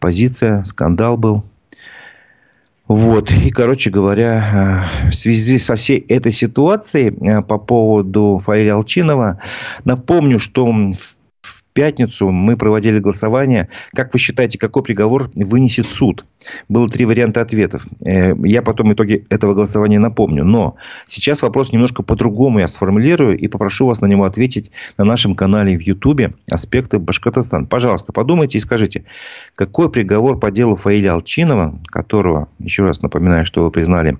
[0.00, 1.44] позиция, скандал был.
[2.88, 3.30] Вот.
[3.30, 9.38] И, короче говоря, в связи со всей этой ситуацией по поводу Фаиля Алчинова,
[9.84, 10.66] напомню, что
[11.72, 13.68] пятницу мы проводили голосование.
[13.94, 16.24] Как вы считаете, какой приговор вынесет суд?
[16.68, 17.86] Было три варианта ответов.
[18.04, 20.44] Э, я потом итоги этого голосования напомню.
[20.44, 25.34] Но сейчас вопрос немножко по-другому я сформулирую и попрошу вас на него ответить на нашем
[25.34, 27.66] канале в Ютубе «Аспекты Башкортостана».
[27.66, 29.04] Пожалуйста, подумайте и скажите,
[29.54, 34.18] какой приговор по делу Фаиля Алчинова, которого, еще раз напоминаю, что вы признали,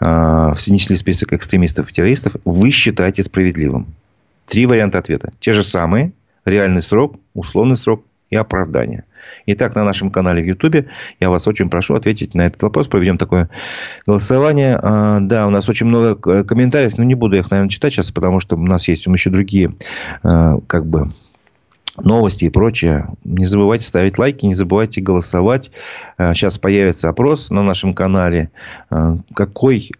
[0.00, 3.86] э, внесли список экстремистов и террористов, вы считаете справедливым?
[4.46, 5.32] Три варианта ответа.
[5.40, 6.12] Те же самые–
[6.44, 9.04] реальный срок, условный срок и оправдание.
[9.46, 10.88] Итак, на нашем канале в Ютубе
[11.20, 12.88] я вас очень прошу ответить на этот вопрос.
[12.88, 13.48] Проведем такое
[14.06, 14.78] голосование.
[14.82, 18.40] А, да, у нас очень много комментариев, но не буду их, наверное, читать сейчас, потому
[18.40, 19.74] что у нас есть еще другие
[20.22, 21.10] а, как бы
[21.96, 23.08] новости и прочее.
[23.24, 25.70] Не забывайте ставить лайки, не забывайте голосовать.
[26.18, 28.50] Сейчас появится опрос на нашем канале.
[29.34, 29.90] Какой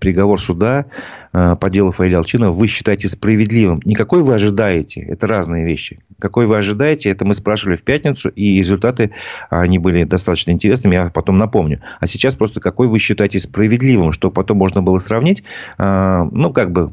[0.00, 0.86] приговор суда
[1.32, 3.80] по делу Фаиля Алчинова вы считаете справедливым?
[3.84, 5.00] Не какой вы ожидаете.
[5.00, 6.00] Это разные вещи.
[6.18, 8.28] Какой вы ожидаете, это мы спрашивали в пятницу.
[8.30, 9.12] И результаты,
[9.50, 10.94] они были достаточно интересными.
[10.94, 11.80] Я потом напомню.
[12.00, 15.44] А сейчас просто какой вы считаете справедливым, что потом можно было сравнить.
[15.78, 16.90] Ну, как бы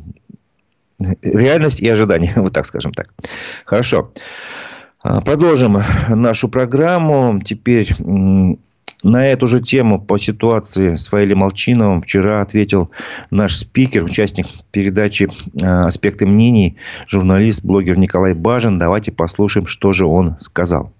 [1.21, 2.33] реальность и ожидания.
[2.45, 3.13] Вот так скажем так.
[3.65, 4.11] Хорошо.
[5.03, 5.77] А, продолжим
[6.09, 7.39] нашу программу.
[7.43, 7.93] Теперь
[9.03, 12.89] на эту же тему по ситуации с Фаилем Молчиновым вчера ответил
[13.29, 15.29] наш спикер, участник передачи
[15.61, 16.77] а, «Аспекты мнений»,
[17.07, 18.79] журналист, блогер Николай Бажин.
[18.79, 20.91] Давайте послушаем, что же он сказал.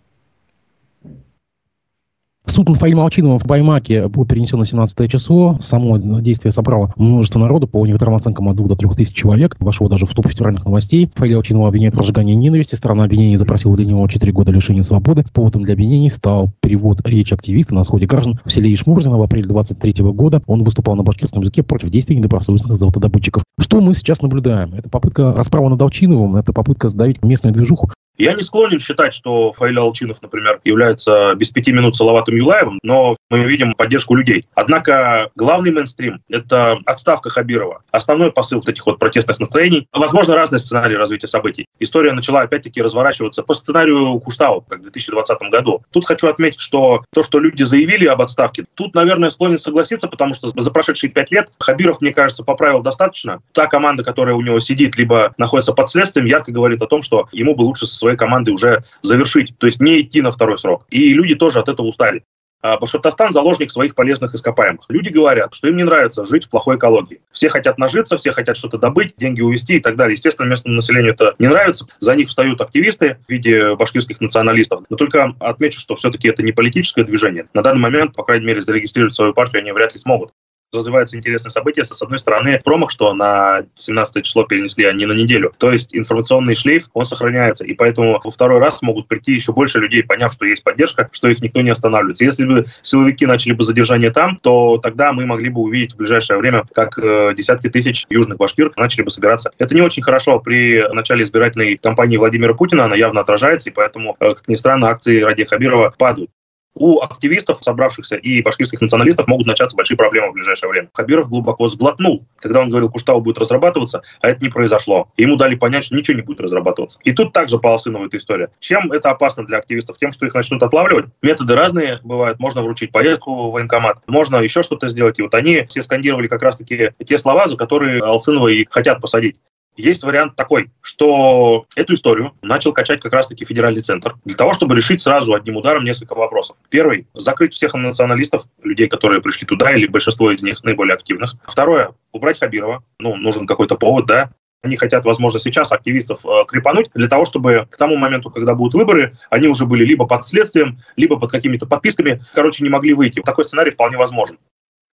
[2.47, 5.57] Суд над Фаилем Алчиновым в Баймаке был перенесен на 17 число.
[5.59, 7.67] Само действие собрало множество народу.
[7.67, 9.57] По некоторым оценкам от 2 до 3 тысяч человек.
[9.59, 11.11] Вошло даже в топ федеральных новостей.
[11.15, 12.75] Фаиля Алчинова обвиняет в разжигании ненависти.
[12.75, 15.25] Сторона обвинения запросила для него 4 года лишения свободы.
[15.33, 19.47] Поводом для обвинений стал перевод речи активиста на сходе граждан в селе Ишмурзино в апреле
[19.47, 20.41] 23 года.
[20.45, 23.43] Он выступал на башкирском языке против действий недобросовестных золотодобытчиков.
[23.59, 24.73] Что мы сейчас наблюдаем?
[24.75, 27.89] Это попытка расправы над Алчиновым, это попытка сдавить местную движуху.
[28.17, 33.15] Я не склонен считать, что Фаиль Алчинов, например, является без пяти минут Салаватом Юлаевым, но
[33.29, 34.47] мы видим поддержку людей.
[34.53, 37.83] Однако главный мейнстрим– это отставка Хабирова.
[37.91, 39.87] Основной посыл вот этих вот протестных настроений.
[39.91, 41.65] Возможно, разные сценарии развития событий.
[41.79, 45.83] История начала опять-таки разворачиваться по сценарию Куштау, как в 2020 году.
[45.91, 50.33] Тут хочу отметить, что то, что люди заявили об отставке, тут, наверное, склонен согласиться, потому
[50.33, 53.41] что за прошедшие пять лет Хабиров, мне кажется, поправил достаточно.
[53.51, 57.27] Та команда, которая у него сидит, либо находится под следствием, ярко говорит о том, что
[57.31, 60.85] ему бы лучше со своей командой уже завершить, то есть не идти на второй срок.
[60.89, 62.23] И люди тоже от этого устали.
[62.61, 64.85] А Башкортостан– заложник своих полезных ископаемых.
[64.89, 67.21] Люди говорят, что им не нравится жить в плохой экологии.
[67.31, 70.13] Все хотят нажиться, все хотят что-то добыть, деньги увезти и так далее.
[70.13, 71.85] Естественно, местному населению это не нравится.
[71.99, 74.83] За них встают активисты в виде башкирских националистов.
[74.89, 77.47] Но только отмечу, что все-таки это не политическое движение.
[77.53, 80.31] На данный момент, по крайней мере, зарегистрировать свою партию они вряд ли смогут.
[80.75, 81.85] Развивается интересное событие.
[81.85, 85.53] С одной стороны, промах, что на 17 число перенесли, а не на неделю.
[85.57, 87.65] То есть информационный шлейф, он сохраняется.
[87.65, 91.27] И поэтому во второй раз могут прийти еще больше людей, поняв, что есть поддержка, что
[91.27, 92.23] их никто не останавливается.
[92.23, 96.37] Если бы силовики начали бы задержание там, то тогда мы могли бы увидеть в ближайшее
[96.37, 99.51] время, как э, десятки тысяч южных башкир начали бы собираться.
[99.57, 104.15] Это не очень хорошо при начале избирательной кампании Владимира Путина, она явно отражается, и поэтому,
[104.19, 106.29] э, как ни странно, акции Ради Хабирова падают
[106.75, 110.89] у активистов, собравшихся и башкирских националистов могут начаться большие проблемы в ближайшее время.
[110.93, 115.09] Хабиров глубоко сглотнул, когда он говорил, Куштау будет разрабатываться, а это не произошло.
[115.15, 116.99] И ему дали понять, что ничего не будет разрабатываться.
[117.03, 118.49] И тут также полосыновая эта история.
[118.59, 119.97] Чем это опасно для активистов?
[119.97, 121.05] Тем, что их начнут отлавливать.
[121.21, 122.39] Методы разные бывают.
[122.39, 125.17] Можно вручить поездку в военкомат, можно еще что-то сделать.
[125.19, 129.37] И вот они все скандировали как раз-таки те слова, за которые Алцинова и хотят посадить.
[129.75, 134.75] Есть вариант такой, что эту историю начал качать как раз-таки федеральный центр для того, чтобы
[134.75, 136.55] решить сразу одним ударом несколько вопросов.
[136.69, 141.35] Первый– закрыть всех националистов, людей, которые пришли туда, или большинство из них наиболее активных.
[141.45, 142.83] Второе– убрать Хабирова.
[142.99, 144.31] Ну, нужен какой-то повод, да,
[144.65, 148.73] они хотят, возможно, сейчас активистов э, крепануть для того, чтобы к тому моменту, когда будут
[148.73, 153.21] выборы, они уже были либо под следствием, либо под какими-то подписками, короче, не могли выйти.
[153.21, 154.39] Такой сценарий вполне возможен.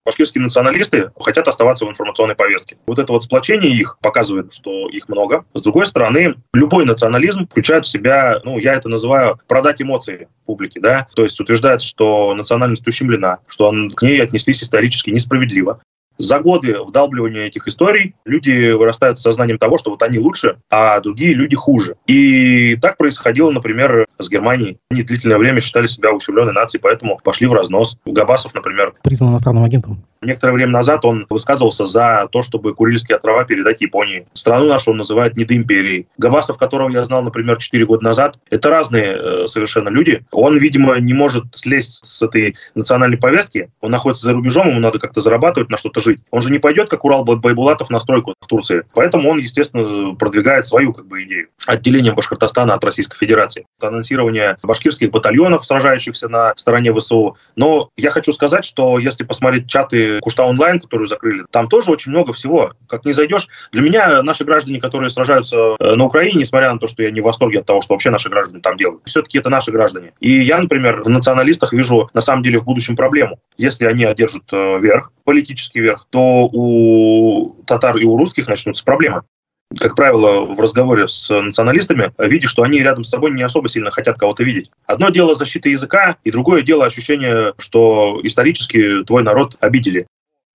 [0.04, 2.78] Башкирские националисты хотят оставаться в информационной повестке.
[2.88, 5.46] Вот это вот сплочение их показывает, что их много.
[5.54, 10.80] С другой стороны, любой национализм включает в себя, ну, я это называю продать эмоции публике,
[10.80, 15.82] да, то есть утверждается, что национальность ущемлена, что он, к ней отнеслись исторически несправедливо.
[16.22, 21.00] За годы вдалбливания этих историй люди вырастают с сознанием того, что вот они лучше, а
[21.00, 21.96] другие люди хуже.
[22.06, 24.78] И так происходило, например, с Германией.
[24.92, 27.98] Они длительное время считали себя ущемленной нацией, поэтому пошли в разнос.
[28.06, 28.94] Габасов, например.
[29.04, 30.04] Признан иностранным агентом.
[30.22, 34.28] Некоторое время назад он высказывался за то, чтобы Курильские острова передать Японии.
[34.34, 36.08] Страну нашу он называет недоимперией.
[36.20, 40.24] Габасов, которого я знал, например, 4 года назад, это разные э, совершенно люди.
[40.32, 43.72] Он, видимо, не может слезть с этой национальной повестки.
[43.82, 46.11] Он находится за рубежом, ему надо как-то зарабатывать, на что-то жить.
[46.32, 48.84] Он же не пойдет, как Урал Байбулатов, на стройку в Турции.
[48.94, 51.48] Поэтому он, естественно, продвигает свою как бы, идею.
[51.68, 53.66] Отделение Башкортостана от Российской Федерации.
[53.80, 57.38] Анонсирование башкирских батальонов, сражающихся на стороне ВСУ.
[57.56, 62.12] Но я хочу сказать, что если посмотреть чаты Кушта онлайн, которую закрыли, там тоже очень
[62.12, 62.74] много всего.
[62.88, 66.88] Как не зайдешь, для меня наши граждане, которые сражаются э, на Украине, несмотря на то,
[66.88, 69.50] что я не в восторге от того, что вообще наши граждане там делают, все-таки это
[69.50, 70.14] наши граждане.
[70.20, 73.40] И я, например, в националистах вижу на самом деле в будущем проблему.
[73.58, 79.24] Если они одержат э, верх, политический верх, то у татар и у русских начнутся проблемы
[79.80, 83.92] как правило, в разговоре с националистами, видишь, что они рядом с собой не особо сильно
[83.92, 84.70] хотят кого-то видеть.
[84.86, 90.08] Одно дело защита языка, и другое дело ощущение, что исторически твой народ обидели.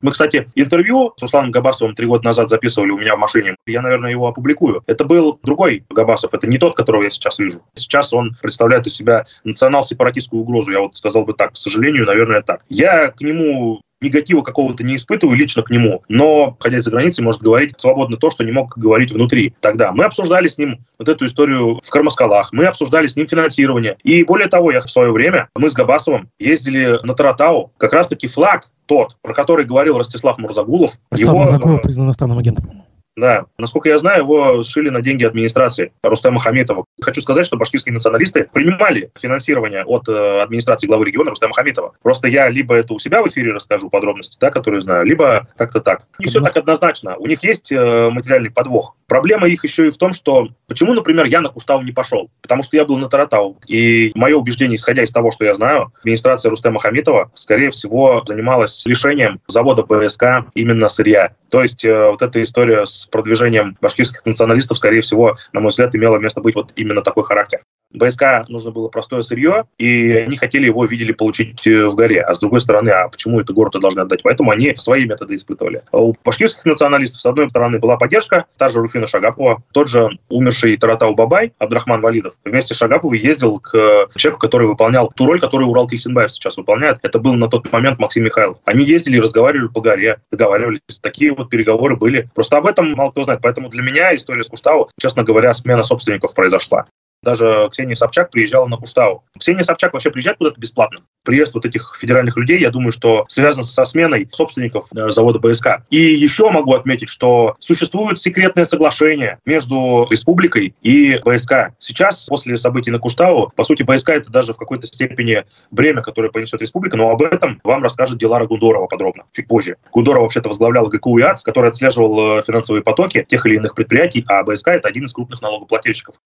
[0.02, 3.56] Мы, кстати, интервью с Русланом Габасовым три года назад записывали у меня в машине.
[3.66, 4.82] Я, наверное, его опубликую.
[4.86, 7.62] Это был другой Габасов, это не тот, которого я сейчас вижу.
[7.74, 10.70] Сейчас он представляет из себя национал-сепаратистскую угрозу.
[10.70, 12.62] Я вот сказал бы так, к сожалению, наверное, так.
[12.68, 17.42] Я к нему негатива какого-то не испытываю лично к нему, но, ходя за границей, может
[17.42, 19.54] говорить свободно то, что не мог говорить внутри.
[19.60, 23.96] Тогда мы обсуждали с ним вот эту историю в Кармаскалах, мы обсуждали с ним финансирование.
[24.02, 28.26] И более того, я в свое время, мы с Габасовым ездили на Таратау, как раз-таки
[28.26, 30.92] флаг тот, про который говорил Ростислав Мурзагулов.
[31.10, 31.44] Ростислав его...
[31.44, 32.84] Мурзагулов признан иностранным агентом.
[33.16, 33.46] Да.
[33.56, 36.84] Насколько я знаю, его сшили на деньги администрации Рустема Хамитова.
[37.00, 41.94] Хочу сказать, что башкирские националисты принимали финансирование от э, администрации главы региона Рустема Хамитова.
[42.02, 45.80] Просто я либо это у себя в эфире расскажу подробности, да, которые знаю, либо как-то
[45.80, 46.06] так.
[46.18, 47.16] Не все так однозначно.
[47.16, 48.94] У них есть э, материальный подвох.
[49.06, 52.30] Проблема их еще и в том, что почему, например, я на Куштау не пошел?
[52.42, 53.58] Потому что я был на Таратау.
[53.66, 58.84] И мое убеждение, исходя из того, что я знаю, администрация Рустема Хамитова, скорее всего, занималась
[58.84, 61.32] решением завода БСК именно сырья.
[61.50, 65.94] То есть э, вот эта история с продвижением башкирских националистов, скорее всего, на мой взгляд,
[65.94, 67.62] имело место быть вот именно такой характер.
[67.92, 72.22] БСК нужно было простое сырье, и они хотели его, видели, получить э, в горе.
[72.22, 74.22] А с другой стороны, а почему это город должны отдать?
[74.22, 75.82] Поэтому они свои методы испытывали.
[75.92, 80.10] А у башкирских националистов, с одной стороны, была поддержка, та же Руфина Шагапова, тот же
[80.28, 85.40] умерший Таратау Бабай, Абдрахман Валидов, вместе с Шагаповой ездил к человеку, который выполнял ту роль,
[85.40, 86.98] которую Урал Кельсинбаев сейчас выполняет.
[87.02, 88.58] Это был на тот момент Максим Михайлов.
[88.64, 90.80] Они ездили и разговаривали по горе, договаривались.
[91.00, 92.28] Такие вот переговоры были.
[92.34, 93.40] Просто об этом мало кто знает.
[93.42, 96.86] Поэтому для меня история с Куштау, честно говоря, смена собственников произошла
[97.22, 99.24] даже Ксения Собчак приезжала на Куштау.
[99.38, 100.98] Ксения Собчак вообще приезжает куда-то бесплатно.
[101.24, 105.82] Приезд вот этих федеральных людей, я думаю, что связан со сменой собственников э, завода БСК.
[105.90, 111.72] И еще могу отметить, что существует секретное соглашение между республикой и БСК.
[111.80, 116.30] Сейчас, после событий на Куштау, по сути, БСК это даже в какой-то степени бремя, которое
[116.30, 119.76] понесет республика, но об этом вам расскажет Дилара Гундорова подробно, чуть позже.
[119.90, 124.24] Гундорова вообще-то возглавляла ГКУ и АЦ, который отслеживал э, финансовые потоки тех или иных предприятий,
[124.28, 126.16] а БСК это один из крупных налогоплательщиков.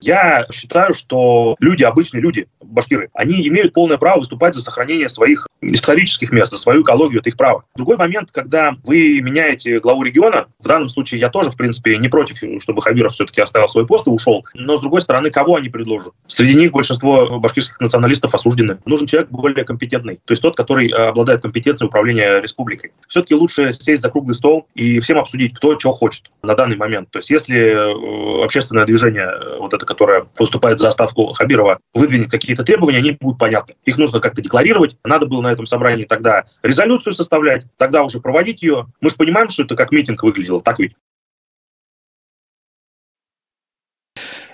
[0.00, 5.46] Я считаю, что люди, обычные люди, башкиры, они имеют полное право выступать за сохранение своих
[5.60, 7.64] исторических мест, за свою экологию, это их право.
[7.76, 12.08] Другой момент, когда вы меняете главу региона, в данном случае я тоже, в принципе, не
[12.08, 15.68] против, чтобы Хабиров все-таки оставил свой пост и ушел, но, с другой стороны, кого они
[15.68, 16.14] предложат?
[16.26, 18.78] Среди них большинство башкирских националистов осуждены.
[18.86, 22.92] Нужен человек более компетентный, то есть тот, который э, обладает компетенцией управления республикой.
[23.08, 27.10] Все-таки лучше сесть за круглый стол и всем обсудить, кто что хочет на данный момент.
[27.10, 32.30] То есть если э, общественное движение, э, вот это, которое выступает за оставку Хабирова, выдвинет
[32.30, 33.74] какие-то требования, они будут понятны.
[33.84, 34.96] Их нужно как-то декларировать.
[35.02, 38.86] Надо было на этом собрании тогда резолюцию составлять, тогда уже проводить ее.
[39.00, 40.92] Мы же понимаем, что это как митинг выглядело, так ведь?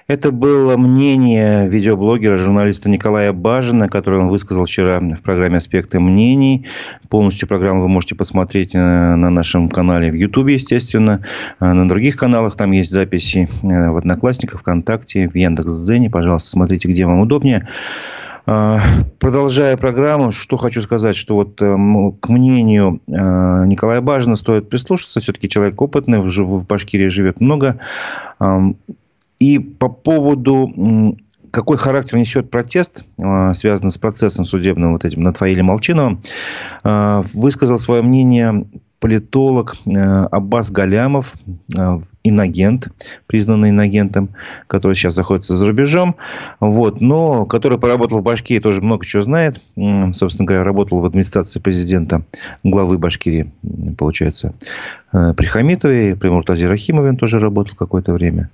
[0.08, 6.64] Это было мнение видеоблогера, журналиста Николая Бажина, которое он высказал вчера в программе «Аспекты мнений».
[7.08, 11.24] Полностью программу вы можете посмотреть на нашем канале в Ютубе, естественно.
[11.58, 16.08] А на других каналах там есть записи э, в Одноклассниках, ВКонтакте, в Яндекс.Дзене.
[16.08, 17.66] Пожалуйста, смотрите, где вам удобнее.
[18.46, 18.78] А,
[19.18, 21.76] продолжая программу, что хочу сказать, что вот э,
[22.20, 23.12] к мнению э,
[23.66, 25.18] Николая Бажина стоит прислушаться.
[25.18, 27.80] Все-таки человек опытный, в Башкирии живет много.
[29.38, 31.16] И по поводу
[31.50, 36.20] какой характер несет протест, а, связанный с процессом судебным вот этим над Фаилем Молчиновым,
[36.82, 38.66] а, высказал свое мнение
[39.00, 41.34] политолог э, Аббас Галямов,
[41.76, 42.88] э, инагент,
[43.26, 44.30] признанный инагентом,
[44.66, 46.16] который сейчас находится за рубежом,
[46.60, 49.60] вот, но который поработал в Башкирии, тоже много чего знает.
[50.14, 52.24] Собственно говоря, работал в администрации президента,
[52.64, 53.52] главы Башкирии,
[53.98, 54.54] получается,
[55.12, 58.50] э, при Хамитове, при Муртазе Рахимове он тоже работал какое-то время.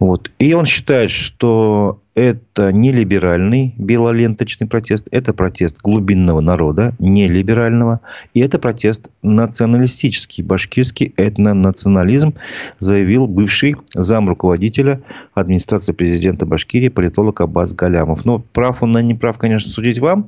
[0.00, 0.30] Вот.
[0.38, 8.00] И он считает, что это не либеральный белоленточный протест, это протест глубинного народа, не либерального,
[8.34, 12.34] и это протест националистический, башкирский этнонационализм,
[12.80, 15.00] заявил бывший зам руководителя
[15.34, 18.24] администрации президента Башкирии политолог Аббас Галямов.
[18.24, 20.26] Но прав он, не прав, конечно, судить вам.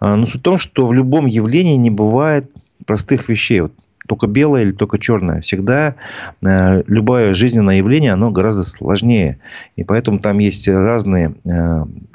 [0.00, 2.50] А, но суть в том, что в любом явлении не бывает
[2.86, 3.60] простых вещей.
[3.60, 3.72] Вот
[4.10, 5.40] только белое или только черное.
[5.40, 5.94] Всегда
[6.42, 9.38] э, любое жизненное явление, оно гораздо сложнее.
[9.76, 11.50] И поэтому там есть разные э,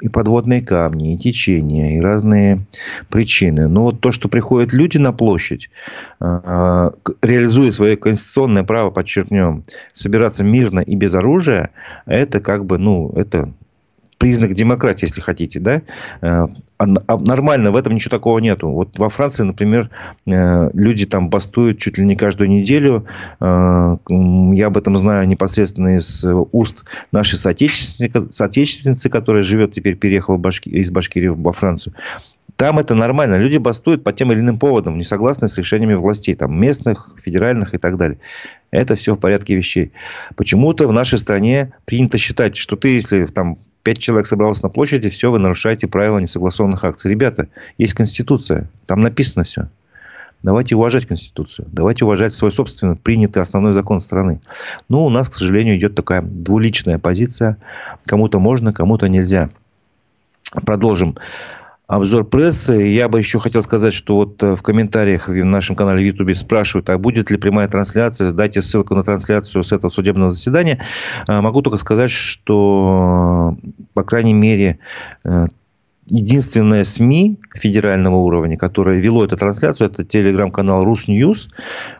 [0.02, 2.66] и подводные камни, и течения, и разные
[3.08, 3.66] причины.
[3.66, 5.70] Но вот то, что приходят люди на площадь,
[6.20, 6.90] э,
[7.22, 11.70] реализуя свое конституционное право, подчеркнем, собираться мирно и без оружия,
[12.04, 13.48] это как бы, ну, это
[14.18, 15.82] признак демократии, если хотите, да,
[16.20, 16.48] э, а,
[16.78, 18.68] а нормально, в этом ничего такого нету.
[18.68, 19.90] Вот во Франции, например,
[20.26, 23.06] э, люди там бастуют чуть ли не каждую неделю.
[23.40, 30.40] Э, я об этом знаю непосредственно из уст нашей соотечественницы, соотечественницы которая живет теперь, переехала
[30.64, 31.94] из Башкирии во Францию.
[32.56, 33.34] Там это нормально.
[33.34, 37.74] Люди бастуют по тем или иным поводам, не согласны с решениями властей, там, местных, федеральных
[37.74, 38.18] и так далее.
[38.70, 39.92] Это все в порядке вещей.
[40.36, 45.08] Почему-то в нашей стране принято считать, что ты, если там пять человек собралось на площади,
[45.08, 47.08] все, вы нарушаете правила несогласованных акций.
[47.08, 47.46] Ребята,
[47.78, 49.68] есть Конституция, там написано все.
[50.42, 51.68] Давайте уважать Конституцию.
[51.70, 54.40] Давайте уважать свой собственный принятый основной закон страны.
[54.88, 57.58] Но у нас, к сожалению, идет такая двуличная позиция.
[58.06, 59.50] Кому-то можно, кому-то нельзя.
[60.64, 61.16] Продолжим
[61.86, 62.74] обзор прессы.
[62.74, 66.34] Я бы еще хотел сказать, что вот э, в комментариях в нашем канале в Ютубе
[66.34, 70.82] спрашивают, а будет ли прямая трансляция, дайте ссылку на трансляцию с этого судебного заседания.
[71.28, 73.56] А, могу только сказать, что,
[73.94, 74.78] по крайней мере,
[75.24, 75.46] э,
[76.06, 81.48] единственное СМИ федерального уровня, которое вело эту трансляцию, это телеграм-канал Русньюз.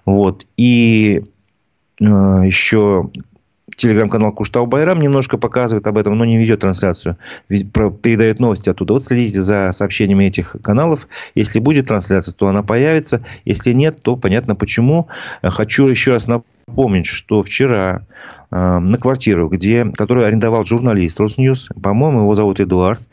[0.04, 0.46] Вот.
[0.56, 1.22] И
[2.00, 3.10] э, еще
[3.76, 7.16] телеграм-канал Куштау Байрам немножко показывает об этом, но не ведет трансляцию.
[7.48, 8.94] Передает новости оттуда.
[8.94, 11.06] Вот следите за сообщениями этих каналов.
[11.34, 13.24] Если будет трансляция, то она появится.
[13.44, 15.08] Если нет, то понятно почему.
[15.42, 18.02] Хочу еще раз напомнить, что вчера
[18.50, 23.08] э, на квартиру, где, которую арендовал журналист Росньюз, по-моему, его зовут Эдуард,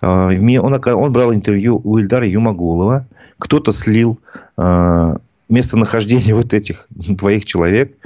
[0.00, 3.06] э, он, он брал интервью у Ильдара Юмагулова.
[3.38, 4.18] Кто-то слил
[4.56, 5.16] э,
[5.48, 7.96] местонахождение вот этих двоих человек.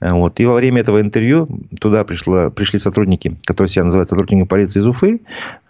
[0.00, 0.40] Вот.
[0.40, 1.48] И во время этого интервью
[1.80, 5.20] туда пришло, пришли сотрудники, которые себя называют сотрудниками полиции из Уфы,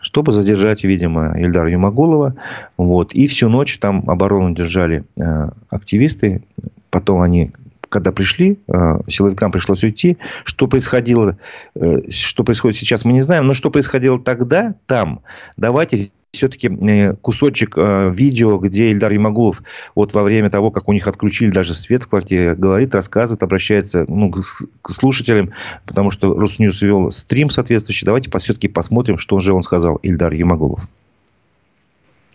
[0.01, 2.35] чтобы задержать, видимо, Ильдара Юмагулова.
[2.77, 3.13] Вот.
[3.13, 6.43] И всю ночь там оборону держали э, активисты.
[6.91, 7.53] Потом они
[7.91, 8.73] когда пришли, э,
[9.09, 10.17] силовикам пришлось уйти.
[10.45, 11.37] Что происходило,
[11.75, 13.47] э, что происходит сейчас, мы не знаем.
[13.47, 15.23] Но что происходило тогда, там,
[15.57, 19.63] давайте все-таки э, кусочек э, видео, где Ильдар Ямагулов
[19.95, 24.05] вот во время того, как у них отключили даже свет в квартире, говорит, рассказывает, обращается
[24.07, 25.53] ну, к слушателям,
[25.87, 28.05] потому что Русньюз вел стрим соответствующий.
[28.05, 30.89] Давайте все-таки посмотрим, что же он сказал, Ильдар Ямагулов.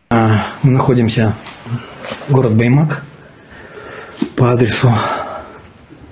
[0.10, 1.36] А, мы находимся
[2.28, 3.04] в город Баймак
[4.36, 4.94] по адресу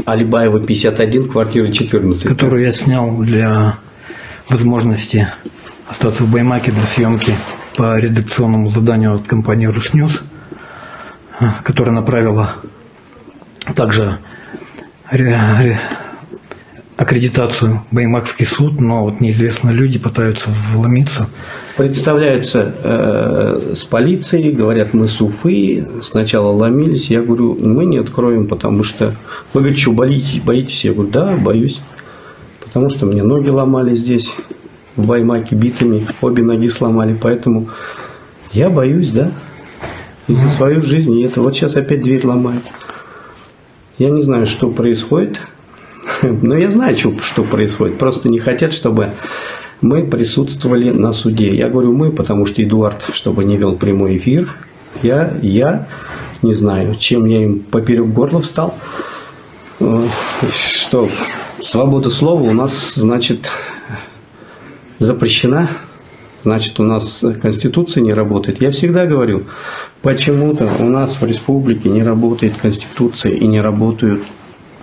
[0.05, 2.27] Алибаева 51, квартира 14.
[2.27, 3.77] Которую я снял для
[4.49, 5.27] возможности
[5.87, 7.33] остаться в Баймаке для съемки
[7.75, 10.21] по редакционному заданию от компании «Русньюз»,
[11.63, 12.55] которая направила
[13.75, 14.19] также
[16.95, 21.27] аккредитацию Баймакский суд, но вот неизвестные люди пытаются вломиться.
[21.75, 28.47] Представляются э, с полицией, говорят, мы с Уфы, сначала ломились, я говорю, мы не откроем,
[28.47, 29.15] потому что...
[29.53, 30.85] Вы говорите, что, боитесь?
[30.85, 31.81] Я говорю, да, боюсь,
[32.63, 34.31] потому что мне ноги ломали здесь,
[34.95, 37.69] в Баймаке битыми, обе ноги сломали, поэтому
[38.51, 39.31] я боюсь, да,
[40.27, 42.63] и за свою жизнь, и это вот сейчас опять дверь ломают.
[43.97, 45.39] Я не знаю, что происходит,
[46.21, 47.97] но я знаю, что, что происходит.
[47.97, 49.13] Просто не хотят, чтобы
[49.81, 51.53] мы присутствовали на суде.
[51.55, 54.55] Я говорю мы, потому что Эдуард, чтобы не вел прямой эфир,
[55.01, 55.87] я, я
[56.41, 58.75] не знаю, чем я им поперек горла встал.
[59.79, 60.05] Э,
[60.51, 61.09] что
[61.61, 63.49] свобода слова у нас, значит,
[64.99, 65.69] запрещена.
[66.43, 68.61] Значит, у нас Конституция не работает.
[68.61, 69.45] Я всегда говорю,
[70.01, 74.23] почему-то у нас в республике не работает Конституция и не работают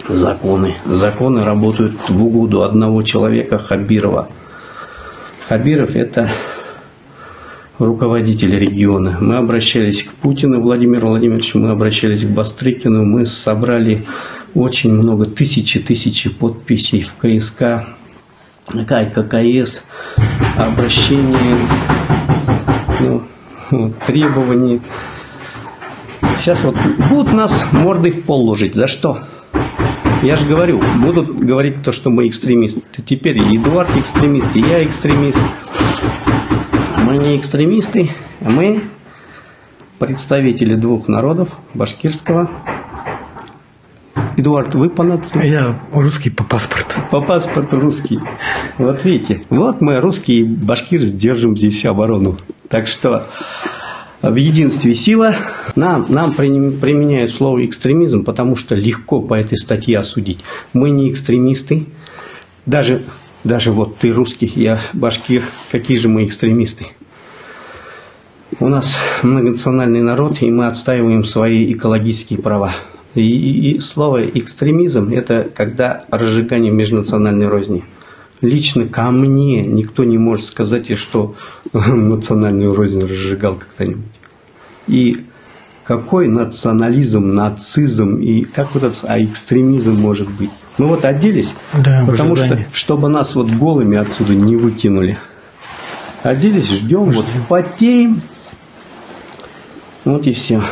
[0.09, 0.77] законы.
[0.87, 4.31] Законы работают в угоду одного человека, Хабирова.
[5.49, 6.31] Хабиров– это
[7.79, 9.17] руководитель региона.
[9.21, 14.07] Мы обращались к Путину Владимиру Владимировичу, мы обращались к Бастрыкину, мы собрали
[14.55, 17.87] очень много, тысячи-тысячи подписей в КСК,
[18.69, 19.83] ККС,
[20.57, 21.57] обращение,
[23.01, 23.23] ну,
[24.07, 24.81] требований.
[26.39, 26.77] Сейчас вот
[27.11, 28.75] будут нас мордой в пол ложить.
[28.75, 29.19] За что?
[30.23, 32.83] Я же говорю, будут говорить то, что мы экстремисты.
[33.03, 35.41] Теперь Эдуард экстремист, и я экстремист.
[37.05, 38.11] Мы не экстремисты,
[38.41, 38.83] мы
[39.99, 42.51] представители двух народов, башкирского.
[44.37, 45.47] Эдуард, вы по нации?
[45.47, 46.95] Я русский по паспорту.
[47.11, 48.21] По паспорту русский.
[48.79, 52.39] Вот видите, вот мы русские башкир держим здесь оборону.
[52.69, 53.27] Так что
[54.23, 55.35] в единстве сила.
[55.77, 60.41] Нам, нам применяют слово экстремизм, потому что легко по этой статье осудить.
[60.73, 61.87] Мы не экстремисты.
[62.67, 63.03] Даже,
[63.45, 65.43] даже вот ты русский, я башкир.
[65.73, 66.89] Какие же мы экстремисты?
[68.59, 72.73] У нас многонациональный народ, и мы отстаиваем свои экологические права.
[73.15, 77.85] И, и, и слово экстремизм– это когда разжигание межнациональной розни.
[78.41, 81.35] Лично ко мне никто не может сказать, что
[81.73, 84.05] национальную рознь разжигал когда-нибудь.
[84.87, 85.25] И
[85.85, 90.51] какой национализм, нацизм и как вот этот а экстремизм может быть?
[90.79, 95.19] Мы вот оделись, да, потому что, чтобы нас вот голыми отсюда не выкинули.
[96.23, 98.21] Оделись, ждем, вот потеем.
[100.05, 100.63] Вот и все.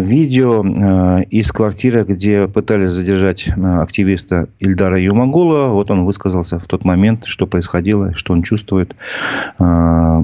[0.00, 5.68] Видео э, из квартиры, где пытались задержать э, активиста Ильдара Юмагула.
[5.68, 8.96] Вот он высказался в тот момент, что происходило, что он чувствует.
[9.58, 10.20] Э,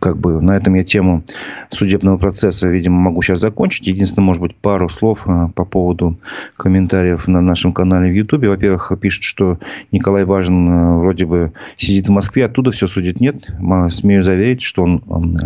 [0.00, 1.22] как бы на этом я тему
[1.70, 3.86] судебного процесса, видимо, могу сейчас закончить.
[3.86, 6.18] Единственное, может быть, пару слов по поводу
[6.56, 8.48] комментариев на нашем канале в Ютубе.
[8.48, 9.58] Во-первых, пишут, что
[9.92, 13.20] Николай Важин вроде бы сидит в Москве, оттуда все судит.
[13.20, 13.50] Нет,
[13.90, 15.02] смею заверить, что он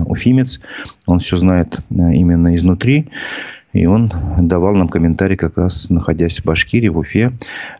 [0.06, 0.60] уфимец,
[1.06, 3.08] он все знает именно изнутри.
[3.72, 7.32] И он давал нам комментарий, как раз находясь в Башкирии, в Уфе.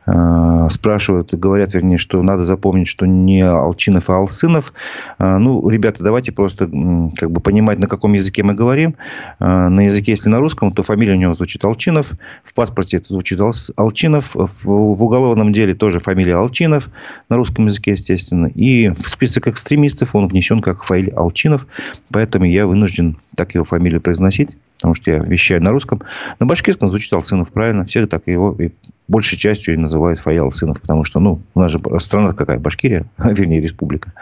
[0.06, 4.72] А, спрашивают, говорят, вернее, что надо запомнить, что не Алчинов, а Алсынов.
[5.18, 6.70] А, ну, ребята, давайте просто
[7.16, 8.94] как бы понимать, на каком языке мы говорим.
[9.40, 12.12] А, на языке, если на русском, то фамилия у него звучит Алчинов.
[12.44, 13.40] В паспорте это звучит
[13.76, 14.34] Алчинов.
[14.34, 16.88] В уголовном деле тоже фамилия Алчинов.
[17.28, 18.46] На русском языке, естественно.
[18.46, 21.66] И в список экстремистов он внесен как Фаиль Алчинов.
[22.12, 26.00] Поэтому я вынужден так его фамилию произносить потому что я вещаю на русском.
[26.38, 27.84] На башкирском звучит Алсынов правильно.
[27.84, 28.70] Все так его и
[29.08, 33.04] большей частью и называют Фая Алсынов, потому что, ну, у нас же страна какая, Башкирия,
[33.18, 34.14] вернее, республика.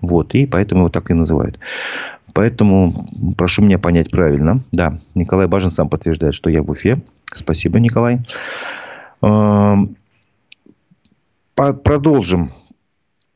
[0.00, 1.58] Вот, и поэтому его так и называют.
[2.32, 4.62] Поэтому прошу меня понять правильно.
[4.72, 7.02] Да, Николай Бажин сам подтверждает, что я в Уфе.
[7.34, 8.20] Спасибо, Николай.
[9.20, 9.96] Эм,
[11.54, 12.52] продолжим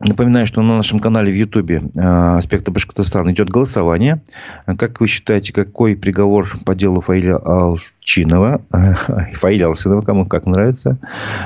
[0.01, 4.23] Напоминаю, что на нашем канале в Ютубе э, «Аспекты Башкортостана» идет голосование.
[4.65, 8.95] Как вы считаете, какой приговор по делу Фаиля Алчинова, э,
[9.35, 10.97] Фаиля Алсинова, кому как нравится,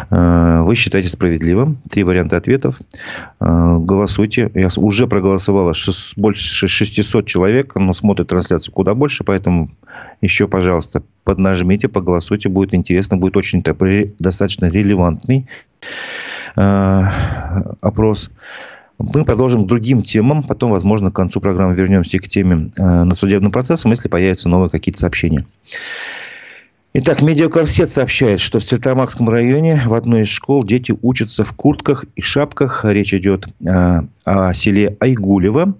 [0.08, 1.78] э, вы считаете справедливым?
[1.90, 2.80] Три варианта ответов.
[3.40, 4.48] Голосуйте.
[4.54, 5.74] Я уже проголосовало
[6.16, 9.70] больше 600 человек, но смотрят трансляцию куда больше, поэтому
[10.20, 12.48] еще, пожалуйста, поднажмите, поголосуйте.
[12.48, 15.48] Будет интересно, будет очень достаточно релевантный
[16.54, 18.30] опрос.
[18.98, 20.42] Мы продолжим к другим темам.
[20.42, 24.70] Потом, возможно, к концу программы вернемся к теме э, над судебным процессом, если появятся новые
[24.70, 25.44] какие-то сообщения.
[26.96, 32.04] Итак, Медиакорсет сообщает, что в Стерлитамакском районе в одной из школ дети учатся в куртках
[32.14, 32.84] и шапках.
[32.84, 35.74] Речь идет э, о селе Айгулево.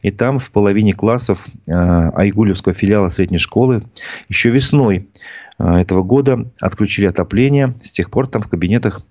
[0.00, 3.82] И там в половине классов э, Айгулевского филиала средней школы
[4.30, 7.74] еще весной э, этого года отключили отопление.
[7.82, 9.02] С тех пор там в кабинетах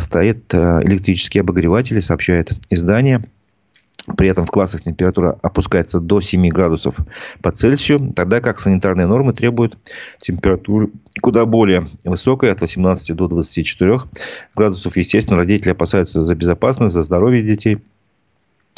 [0.00, 3.22] стоят электрические обогреватели, сообщает издание.
[4.16, 6.96] При этом в классах температура опускается до 7 градусов
[7.42, 9.76] по Цельсию, тогда как санитарные нормы требуют
[10.18, 10.88] температуры
[11.20, 14.00] куда более высокой, от 18 до 24
[14.56, 14.96] градусов.
[14.96, 17.78] Естественно, родители опасаются за безопасность, за здоровье детей.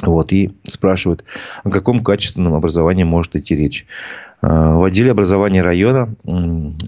[0.02, 1.24] Вот, и спрашивают,
[1.62, 3.86] о каком качественном образовании может идти речь.
[4.42, 6.14] А, в отделе образования района,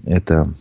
[0.05, 0.53] это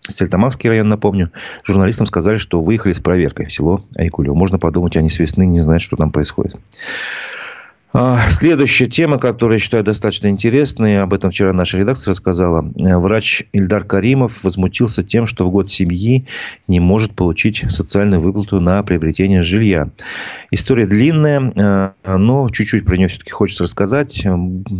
[0.00, 1.30] Стельтамакский район, напомню,
[1.64, 4.34] журналистам сказали, что выехали с проверкой в село Айкулево.
[4.34, 6.56] Можно подумать, они с весны не знают, что там происходит.
[7.90, 12.70] А, следующая тема, которую я считаю достаточно интересной, об этом вчера наша редакция рассказала.
[12.74, 16.26] Врач Ильдар Каримов возмутился тем, что в год семьи
[16.66, 19.88] не может получить социальную выплату на приобретение жилья.
[20.50, 24.26] История длинная, а, но чуть-чуть про нее все-таки хочется рассказать.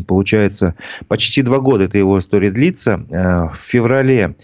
[0.06, 0.74] Получается,
[1.08, 3.06] почти два года эта его история длится.
[3.10, 4.36] А, в феврале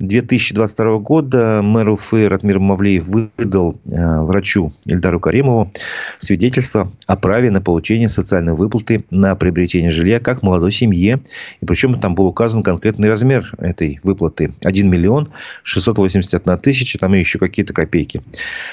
[0.00, 5.72] 2022 года мэр Уфы Ратмир Мавлиев выдал врачу Ильдару Каримову
[6.18, 11.20] свидетельство о праве на получение социальной выплаты на приобретение жилья как молодой семье.
[11.60, 14.54] И причем там был указан конкретный размер этой выплаты.
[14.62, 15.28] 1 миллион
[15.62, 18.22] 681 тысяча, там еще какие-то копейки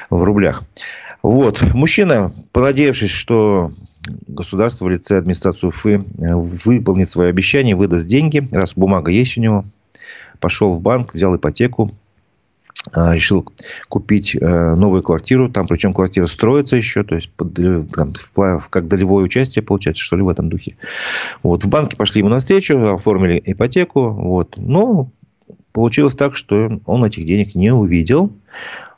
[0.09, 0.63] в рублях.
[1.23, 1.63] Вот.
[1.73, 3.71] Мужчина, понадеявшись, что
[4.27, 9.65] государство в лице администрации Уфы выполнит свои обещания, выдаст деньги, раз бумага есть у него,
[10.39, 11.91] пошел в банк, взял ипотеку,
[12.93, 13.47] решил
[13.89, 15.49] купить э, новую квартиру.
[15.49, 17.55] Там, причем, квартира строится еще, то есть, под,
[17.91, 18.13] там,
[18.69, 20.78] как долевое участие получается, что ли, в этом духе.
[21.41, 24.09] Вот, в банке пошли ему навстречу, оформили ипотеку.
[24.09, 24.55] Вот.
[24.57, 25.09] Но
[25.71, 28.32] получилось так, что он этих денег не увидел.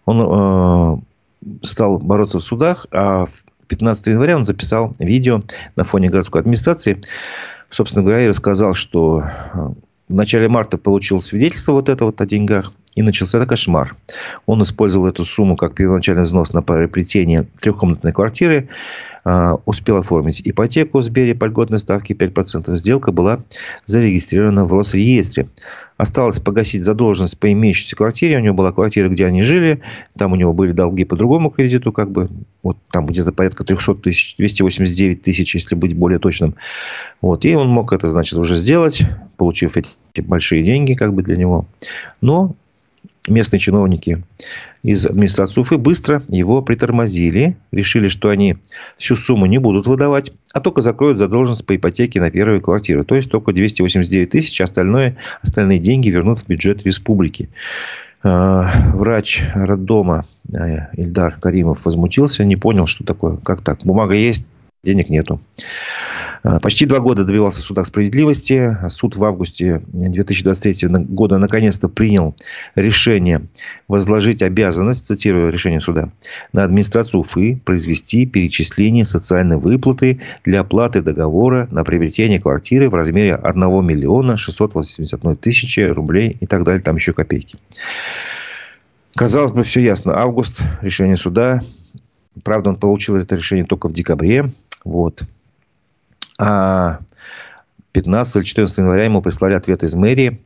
[0.05, 1.01] Он
[1.41, 5.39] э, стал бороться в судах, а в 15 января он записал видео
[5.75, 7.01] на фоне городской администрации.
[7.69, 9.69] Собственно говоря, и рассказал, что э,
[10.07, 12.73] в начале марта получил свидетельство вот это вот о деньгах.
[12.97, 13.95] И начался кошмар.
[14.47, 18.69] Он использовал эту сумму как первоначальный взнос на приобретение трехкомнатной квартиры.
[19.23, 22.75] А, успел оформить ипотеку в Сбере по льготной ставке 5%.
[22.75, 23.43] Сделка была
[23.85, 25.47] зарегистрирована в Росреестре.
[25.97, 28.37] Осталось погасить задолженность по имеющейся квартире.
[28.37, 29.79] У него была квартира, где они жили.
[30.17, 31.91] Там у него были долги по другому кредиту.
[31.91, 32.29] Как бы,
[32.63, 36.55] вот там где-то порядка 300 тысяч, 289 тысяч, если быть более точным.
[37.21, 39.03] Вот, и он мог это, значит, уже сделать,
[39.37, 41.67] получив эти большие деньги как бы для него.
[42.21, 42.55] Но
[43.27, 44.23] местные чиновники
[44.83, 47.57] из администрации Уфы быстро его притормозили.
[47.71, 48.57] Решили, что они
[48.97, 53.03] всю сумму не будут выдавать, а только закроют задолженность по ипотеке на первую квартиру.
[53.03, 57.49] То есть, только 289 тысяч, а остальное, остальные деньги вернут в бюджет республики.
[58.23, 63.83] А, врач роддома э, Ильдар Каримов возмутился, не понял, что такое, как так.
[63.83, 64.45] Бумага есть,
[64.83, 65.39] денег нету.
[66.47, 68.77] А, почти два года добивался в судах справедливости.
[68.87, 72.35] Суд в августе 2023 года наконец-то принял
[72.75, 73.47] решение
[73.89, 76.09] возложить обязанность, цитирую решение суда,
[76.53, 83.35] на администрацию Уфы произвести перечисление социальной выплаты для оплаты договора на приобретение квартиры в размере
[83.35, 86.81] 1 миллиона 681 тысячи рублей и так далее.
[86.81, 87.57] Там еще копейки.
[89.17, 90.17] Казалось бы, все ясно.
[90.17, 91.59] Август, решение суда.
[92.45, 94.49] Правда, он получил это решение только в декабре.
[94.85, 95.25] Вот.
[96.37, 96.99] А
[97.91, 100.41] 15 или 14 января ему прислали ответ из мэрии,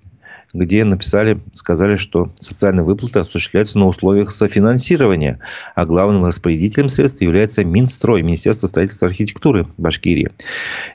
[0.53, 5.39] где написали, сказали, что социальные выплаты осуществляются на условиях софинансирования,
[5.75, 10.29] а главным распорядителем средств является Минстрой, Министерство строительства и архитектуры Башкирии.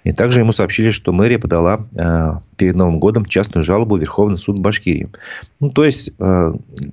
[0.04, 4.38] И также ему сообщили, что мэрия подала э, перед Новым годом частную жалобу в Верховный
[4.38, 5.08] суд Башкирии.
[5.60, 6.52] Ну, то есть, э,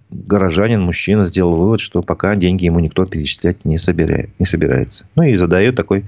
[0.09, 5.05] горожанин, мужчина сделал вывод, что пока деньги ему никто перечислять не, собирает, не собирается.
[5.15, 6.05] Ну, и задает такой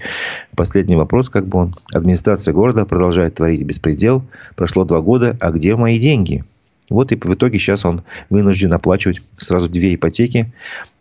[0.55, 1.75] последний вопрос, как бы он.
[1.93, 4.23] Администрация города продолжает творить беспредел.
[4.55, 6.44] Прошло два года, а где мои деньги?
[6.89, 10.53] Вот и в итоге сейчас он вынужден оплачивать сразу две ипотеки.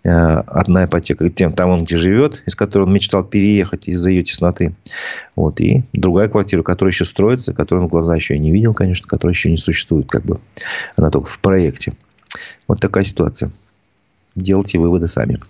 [0.03, 4.23] Э, одна ипотека тем, там он где живет, из которой он мечтал переехать из-за ее
[4.23, 4.75] тесноты.
[5.37, 5.61] Вот.
[5.61, 9.07] И другая квартира, которая еще строится, которую он в глаза еще и не видел, конечно,
[9.07, 10.09] которая еще не существует.
[10.09, 10.41] Как бы.
[10.97, 11.93] Она только в проекте.
[12.67, 13.53] Вот такая ситуация.
[14.35, 15.41] Делайте выводы сами.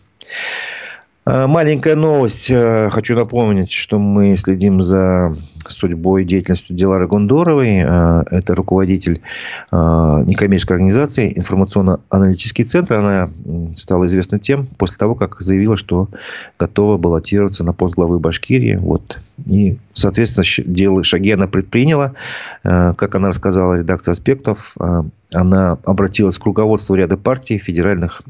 [1.27, 2.51] Э, маленькая новость.
[2.51, 5.35] Э, хочу напомнить, что мы следим за
[5.71, 7.79] судьбой, деятельностью Дилары Гондоровой.
[7.79, 9.21] Это руководитель
[9.73, 12.95] некоммерческой организации «Информационно-аналитический центр».
[12.95, 13.31] Она
[13.75, 16.09] стала известна тем, после того, как заявила, что
[16.59, 18.77] готова баллотироваться на пост главы Башкирии.
[18.77, 19.19] Вот.
[19.47, 22.13] И, соответственно, дело, шаги она предприняла.
[22.63, 24.77] Как она рассказала редакция «Аспектов»,
[25.33, 28.23] она обратилась к руководству ряда партий федеральных.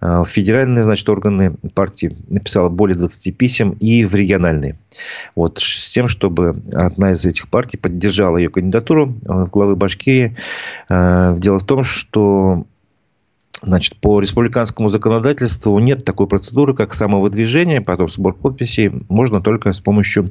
[0.00, 4.78] Федеральные, значит, органы партии написала более 20 писем и в региональные.
[5.36, 10.36] Вот, с тем, чтобы одна из этих партий поддержала ее кандидатуру в главы Башкирии.
[10.88, 12.64] Э, дело в том, что
[13.60, 18.92] Значит, по республиканскому законодательству нет такой процедуры, как самовыдвижение, потом сбор подписей.
[19.08, 20.26] Можно только с помощью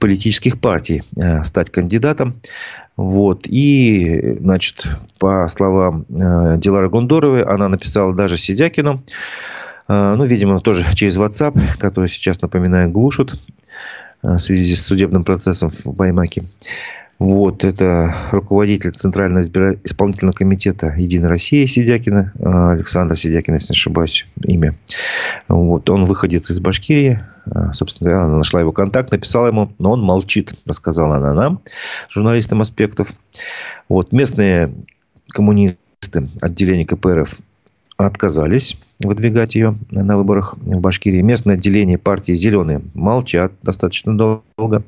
[0.00, 2.40] политических партий э, стать кандидатом.
[2.96, 3.46] Вот.
[3.46, 9.02] И, значит, по словам э, Дилары Гондоровой, она написала даже Сидякину,
[9.86, 13.34] ну, видимо, тоже через WhatsApp, который сейчас, напоминаю, глушат.
[14.24, 16.44] Э, в связи с судебным процессом в Баймаке.
[17.20, 19.76] Вот, это руководитель Центрального избира...
[19.84, 24.74] исполнительного комитета «Единой России» Сидякина, э, Александр Сидякин, если не ошибаюсь, имя.
[25.48, 29.92] Вот, он выходит из Башкирии, э, собственно говоря, она нашла его контакт, написала ему, но
[29.92, 31.60] он молчит, рассказала она нам,
[32.08, 33.12] журналистам аспектов.
[33.88, 34.74] Вот, местные
[35.28, 37.38] коммунисты отделения КПРФ
[37.96, 41.20] отказались выдвигать ее на выборах в Башкирии.
[41.20, 44.84] Местное отделение партии «Зеленые» молчат достаточно долго.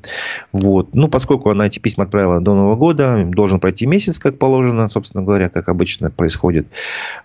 [0.53, 0.93] Вот.
[0.93, 5.23] Ну, поскольку она эти письма отправила до Нового года, должен пройти месяц, как положено, собственно
[5.23, 6.67] говоря, как обычно происходит.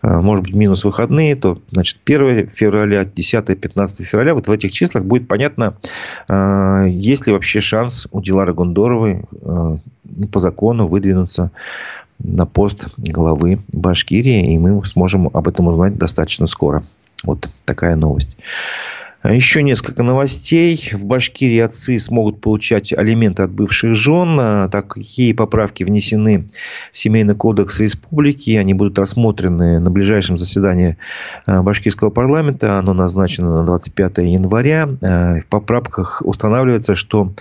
[0.02, 5.04] А, может быть, минус выходные, то, значит, 1 февраля, 10-15 февраля, вот в этих числах
[5.04, 5.76] будет понятно,
[6.28, 9.76] а, есть ли вообще шанс у Дилары Гондоровой а,
[10.30, 11.50] по закону выдвинуться
[12.18, 16.84] на пост главы Башкирии, и мы сможем об этом узнать достаточно скоро.
[17.24, 18.36] Вот такая новость.
[19.24, 20.90] Еще несколько новостей.
[20.92, 24.68] В Башкирии отцы смогут получать алименты от бывших жен.
[24.68, 26.46] Такие поправки внесены
[26.90, 28.56] в Семейный кодекс республики.
[28.56, 30.96] Они будут рассмотрены на ближайшем заседании
[31.46, 32.78] э, башкирского парламента.
[32.78, 34.88] Оно назначено на 25 января.
[35.00, 37.32] Э, в поправках устанавливается, что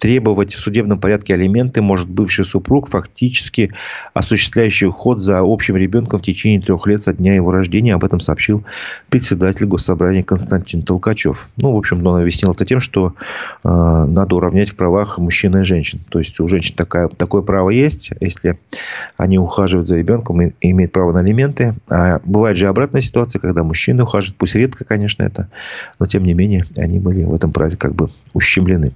[0.00, 3.72] требовать в судебном порядке алименты может бывший супруг, фактически
[4.14, 7.94] осуществляющий уход за общим ребенком в течение трех лет со дня его рождения.
[7.94, 8.64] Об этом сообщил
[9.10, 11.48] председатель Госсобрания Константин Толкачев.
[11.58, 13.14] Ну, в общем, он объяснил это тем, что
[13.62, 16.00] э, надо уравнять в правах мужчин и женщин.
[16.08, 18.58] То есть, у женщин такая, такое право есть, если
[19.18, 21.74] они ухаживают за ребенком и имеют право на алименты.
[21.90, 25.50] А бывает же обратная ситуация, когда мужчины ухаживают, пусть редко, конечно, это,
[25.98, 28.92] но тем не менее, они были в этом праве как бы ущемлены.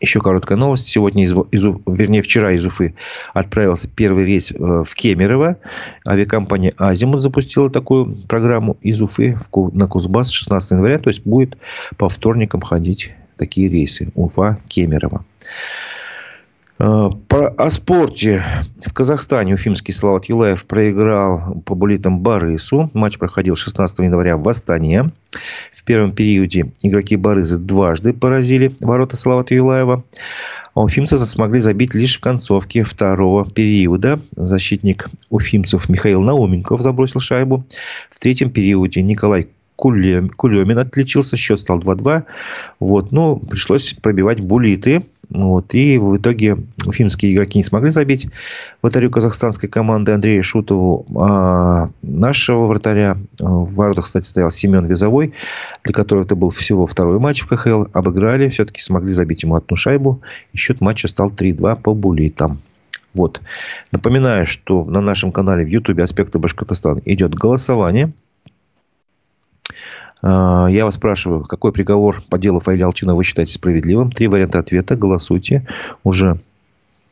[0.00, 0.88] Еще короткая новость.
[0.88, 2.94] Сегодня, из, из, вернее, вчера из Уфы
[3.32, 5.56] отправился первый рейс э, в Кемерово.
[6.06, 9.38] Авиакомпания «Азимут» запустила такую программу из Уфы
[9.72, 10.98] на Кузбасс 16 января.
[10.98, 11.56] То есть, будет
[11.96, 14.12] по вторникам ходить такие рейсы.
[14.14, 15.24] Уфа-Кемерово.
[15.40, 15.95] Э,
[16.78, 18.42] по, о спорте.
[18.84, 22.90] В Казахстане уфимский Слават Юлаев проиграл по булитам Барысу.
[22.92, 25.12] Матч проходил 16 января в Астане.
[25.72, 30.04] В первом периоде игроки Барызы дважды поразили ворота Славата Юлаева.
[30.74, 34.20] А уфимцы смогли забить лишь в концовке второго периода.
[34.36, 37.64] Защитник уфимцев Михаил Науменков забросил шайбу.
[38.10, 42.24] В третьем периоде Николай Кулемин отличился, счет стал 2-2.
[42.80, 45.04] Вот, но пришлось пробивать булиты.
[45.28, 45.74] Вот.
[45.74, 46.56] И в итоге
[46.86, 48.28] уфимские игроки не смогли забить
[48.80, 51.04] вратарю казахстанской команды Андрея Шутову.
[51.20, 55.34] А нашего вратаря в воротах, кстати, стоял Семен Визовой,
[55.84, 57.86] для которого это был всего второй матч в КХЛ.
[57.92, 60.22] Обыграли, все-таки смогли забить ему одну шайбу.
[60.52, 62.60] И счет матча стал 3-2 по булитам.
[63.14, 63.42] Вот.
[63.92, 68.12] Напоминаю, что на нашем канале в YouTube «Аспекты Башкортостана» идет голосование–
[70.22, 74.10] я вас спрашиваю, какой приговор по делу Фаиля Алчина вы считаете справедливым?
[74.10, 74.96] Три варианта ответа.
[74.96, 75.66] Голосуйте.
[76.04, 76.38] Уже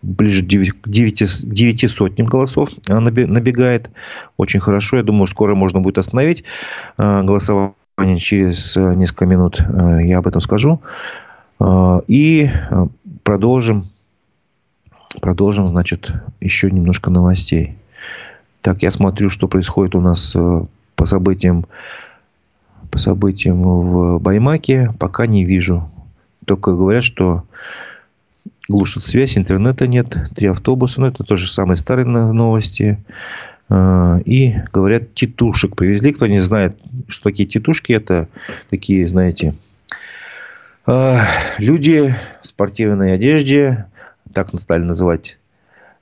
[0.02, 3.90] ближе к 9, 9 сотням голосов набегает.
[4.36, 4.96] Очень хорошо.
[4.96, 6.44] Я думаю, скоро можно будет остановить
[6.96, 7.74] а, голосование
[8.18, 9.62] через несколько минут.
[10.02, 10.80] Я об этом скажу.
[12.08, 12.50] И
[13.22, 13.88] продолжим.
[15.20, 17.78] Продолжим, значит, еще немножко новостей.
[18.62, 20.34] Так, я смотрю, что происходит у нас
[20.96, 21.66] по событиям
[22.94, 25.90] по событиям в Баймаке пока не вижу.
[26.46, 27.42] Только говорят, что
[28.68, 33.04] глушат связь, интернета нет, три автобуса, но это тоже самые старые новости.
[33.68, 36.12] А, и, говорят, титушек привезли.
[36.12, 36.78] Кто не знает,
[37.08, 38.28] что такие титушки, это
[38.70, 39.56] такие, знаете,
[40.86, 41.20] а,
[41.58, 43.86] люди в спортивной одежде,
[44.32, 45.40] так стали называть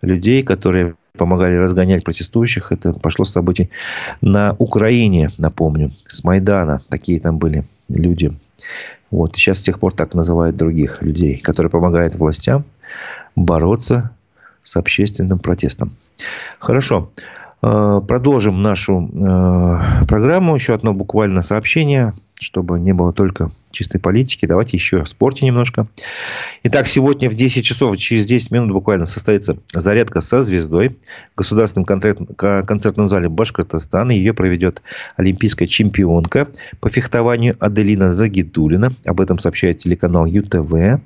[0.03, 2.73] людей, которые помогали разгонять протестующих.
[2.73, 3.71] Это пошло с событий
[4.21, 6.81] на Украине, напомню, с Майдана.
[6.89, 8.33] Такие там были люди.
[9.11, 9.37] Вот.
[9.37, 12.65] Сейчас с тех пор так называют других людей, которые помогают властям
[13.37, 14.11] бороться
[14.63, 15.97] с общественным протестом.
[16.59, 17.11] Хорошо.
[17.63, 20.55] Э, продолжим нашу э, программу.
[20.55, 24.47] Еще одно буквально сообщение, чтобы не было только чистой политики.
[24.47, 25.89] Давайте еще о спорте немножко.
[26.65, 30.97] Итак, сегодня в 10 часов, через 10 минут буквально состоится зарядка со звездой
[31.35, 34.13] в Государственном концертном зале Башкортостана.
[34.13, 34.83] Ее проведет
[35.17, 36.49] олимпийская чемпионка
[36.81, 38.93] по фехтованию Аделина Загидулина.
[39.07, 41.03] Об этом сообщает телеканал ЮТВ.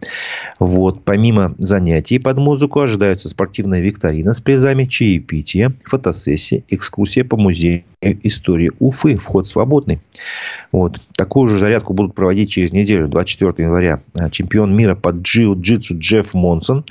[0.58, 1.04] Вот.
[1.04, 8.72] Помимо занятий под музыку ожидаются спортивная викторина с призами, чаепитие, фотосессия, экскурсия по музею истории
[8.78, 9.16] Уфы.
[9.16, 10.00] Вход свободный.
[10.72, 11.00] Вот.
[11.16, 16.32] Такую же зарядку будут проводить через неделю, 24 января, э, чемпион мира по джиу-джитсу Джефф
[16.32, 16.86] Монсон.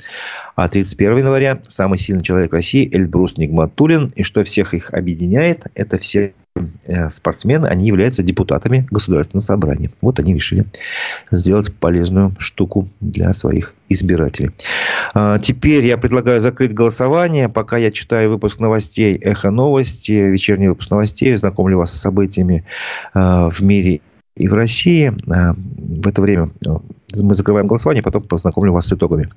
[0.54, 4.12] А 31 января самый сильный человек России Эльбрус Нигматулин.
[4.14, 6.34] И что всех их объединяет, это все
[6.84, 9.90] э, спортсмены, они являются депутатами Государственного собрания.
[10.00, 10.66] Вот они решили
[11.32, 14.52] сделать полезную штуку для своих избирателей.
[15.14, 17.48] А, теперь я предлагаю закрыть голосование.
[17.48, 22.64] Пока я читаю выпуск новостей «Эхо новости», вечерний выпуск новостей, знакомлю вас с событиями
[23.14, 24.00] а, в мире
[24.36, 25.12] и в России.
[25.28, 26.50] А, в это время
[27.14, 29.28] мы закрываем голосование, потом познакомлю вас с итогами.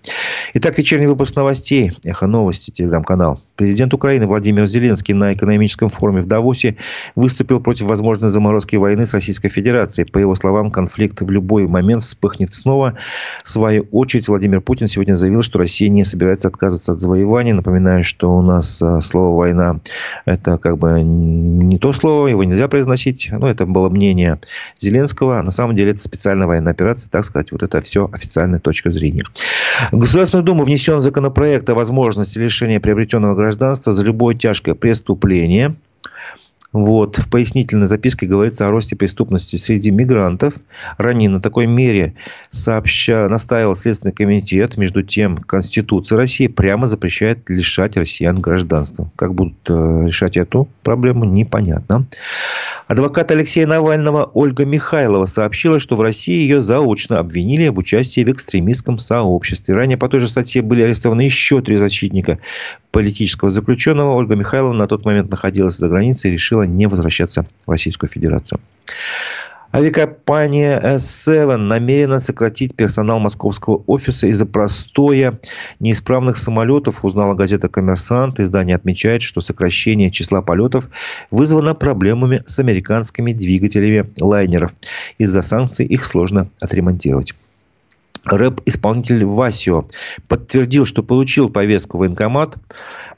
[0.55, 1.91] Итак, вечерний выпуск новостей.
[2.03, 3.41] Эхо новости, телеграм-канал.
[3.55, 6.77] Президент Украины Владимир Зеленский на экономическом форуме в Давосе
[7.15, 10.09] выступил против возможной заморозки войны с Российской Федерацией.
[10.09, 12.95] По его словам, конфликт в любой момент вспыхнет снова.
[13.43, 17.53] В свою очередь, Владимир Путин сегодня заявил, что Россия не собирается отказываться от завоевания.
[17.53, 19.79] Напоминаю, что у нас а, слово «война»–
[20.25, 23.29] это как бы не то слово, его нельзя произносить.
[23.31, 24.39] Но это было мнение
[24.79, 25.41] Зеленского.
[25.41, 27.51] На самом деле, это специальная военная операция, так сказать.
[27.59, 29.23] Вот это все официальная точка зрения.
[29.91, 35.75] В Государственную Думу внесен законопроект о возможности лишения приобретенного гражданства за любое тяжкое преступление–
[36.71, 37.17] вот.
[37.17, 40.55] В пояснительной записке говорится о росте преступности среди мигрантов.
[40.97, 42.13] Ранее на такой мере
[42.51, 43.27] сообща...
[43.27, 44.77] настаивал Следственный комитет.
[44.77, 49.11] Между тем, Конституция России прямо запрещает лишать россиян гражданства.
[49.15, 52.05] Как будут э, решать эту проблему, непонятно.
[52.87, 58.29] Адвокат Алексея Навального Ольга Михайлова сообщила, что в России ее заочно обвинили об участии в
[58.29, 59.73] экстремистском сообществе.
[59.73, 62.37] Ранее по той же статье были арестованы еще три защитника
[62.91, 64.15] политического заключенного.
[64.15, 68.59] Ольга Михайлова на тот момент находилась за границей и решила не возвращаться в Российскую Федерацию.
[69.71, 75.39] Авиакомпания S7 намерена сократить персонал московского офиса из-за простоя
[75.79, 78.39] неисправных самолетов, узнала газета «Коммерсант».
[78.39, 80.89] Издание отмечает, что сокращение числа полетов
[81.29, 84.73] вызвано проблемами с американскими двигателями лайнеров.
[85.19, 87.35] Из-за санкций их сложно отремонтировать.
[88.25, 89.85] Рэп-исполнитель Васио
[90.27, 92.57] подтвердил, что получил повестку в военкомат.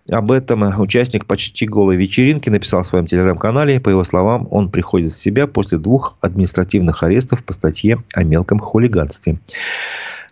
[0.09, 3.79] Об этом участник почти голой вечеринки написал в своем телеграм-канале.
[3.79, 8.59] По его словам, он приходит в себя после двух административных арестов по статье о мелком
[8.59, 9.39] хулиганстве.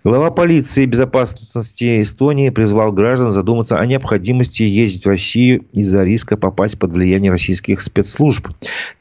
[0.05, 6.79] Глава полиции безопасности Эстонии призвал граждан задуматься о необходимости ездить в Россию из-за риска попасть
[6.79, 8.47] под влияние российских спецслужб.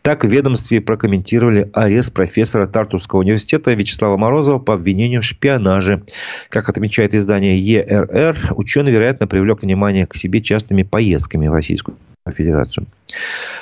[0.03, 6.03] Так в ведомстве прокомментировали арест профессора Тартусского университета Вячеслава Морозова по обвинению в шпионаже.
[6.49, 11.97] Как отмечает издание ЕРР, ученый, вероятно, привлек внимание к себе частыми поездками в Российскую
[12.31, 12.87] Федерацию.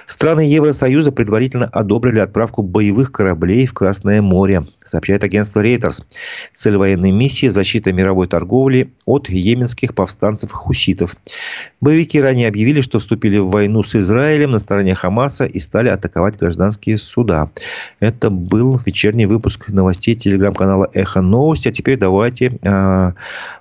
[0.07, 6.05] Страны Евросоюза предварительно одобрили отправку боевых кораблей в Красное море, сообщает агентство Reuters.
[6.53, 11.17] Цель военной миссии– защита мировой торговли от йеменских повстанцев-хуситов.
[11.81, 16.39] Боевики ранее объявили, что вступили в войну с Израилем на стороне Хамаса и стали атаковать
[16.39, 17.51] гражданские суда.
[18.01, 21.69] Это был вечерний выпуск новостей телеграм-канала «Эхо новости».
[21.69, 23.13] А теперь давайте э,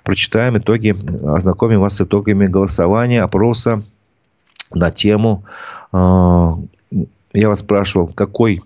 [0.04, 3.82] прочитаем итоги, ознакомим вас с итогами голосования, опроса
[4.72, 5.44] на тему.
[5.92, 6.58] А,
[7.32, 8.62] я вас спрашивал, какой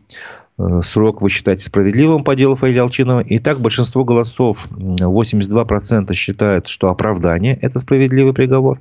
[0.59, 3.20] э, срок вы считаете справедливым по делу Фаиля Алчинова.
[3.20, 8.80] И так большинство голосов, 82% считают, что оправдание– это справедливый приговор.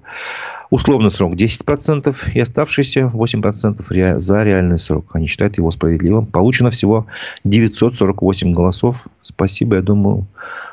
[0.70, 5.08] Условный срок 10% и оставшиеся 8% за реальный срок.
[5.14, 6.28] Они считают его справедливым.
[6.28, 7.08] Получено всего
[7.44, 9.08] 948 голосов.
[9.24, 10.28] Спасибо, я думаю,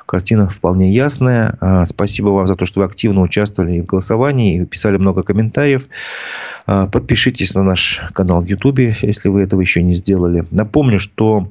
[0.05, 1.57] картина вполне ясная.
[1.61, 5.88] А, спасибо вам за то, что вы активно участвовали в голосовании и писали много комментариев.
[6.66, 10.44] А, подпишитесь на наш канал в Ютубе, если вы этого еще не сделали.
[10.51, 11.49] Напомню, что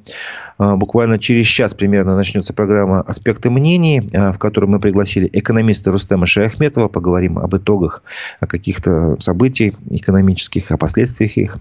[0.57, 6.87] буквально через час примерно начнется программа «Аспекты мнений», в которой мы пригласили экономиста Рустема Шаяхметова.
[6.87, 8.03] Поговорим об итогах
[8.39, 11.57] каких-то событий экономических, о последствиях их.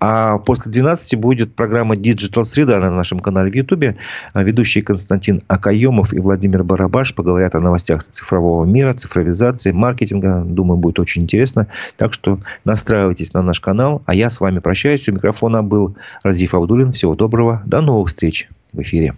[0.00, 3.96] А после 12 будет программа Digital Среда на нашем канале в Ютубе.
[4.34, 10.42] Ведущие Константин Акаемов и Владимир Барабаш поговорят о новостях цифрового мира, цифровизации, маркетинга.
[10.44, 11.68] Думаю, будет очень интересно.
[11.96, 14.02] Так что настраивайтесь на наш канал.
[14.06, 15.08] А я с вами прощаюсь.
[15.08, 16.92] У микрофона был Разиф Абдулин.
[16.92, 17.62] Всего доброго.
[17.64, 18.35] До новых встреч
[18.72, 19.14] в эфире.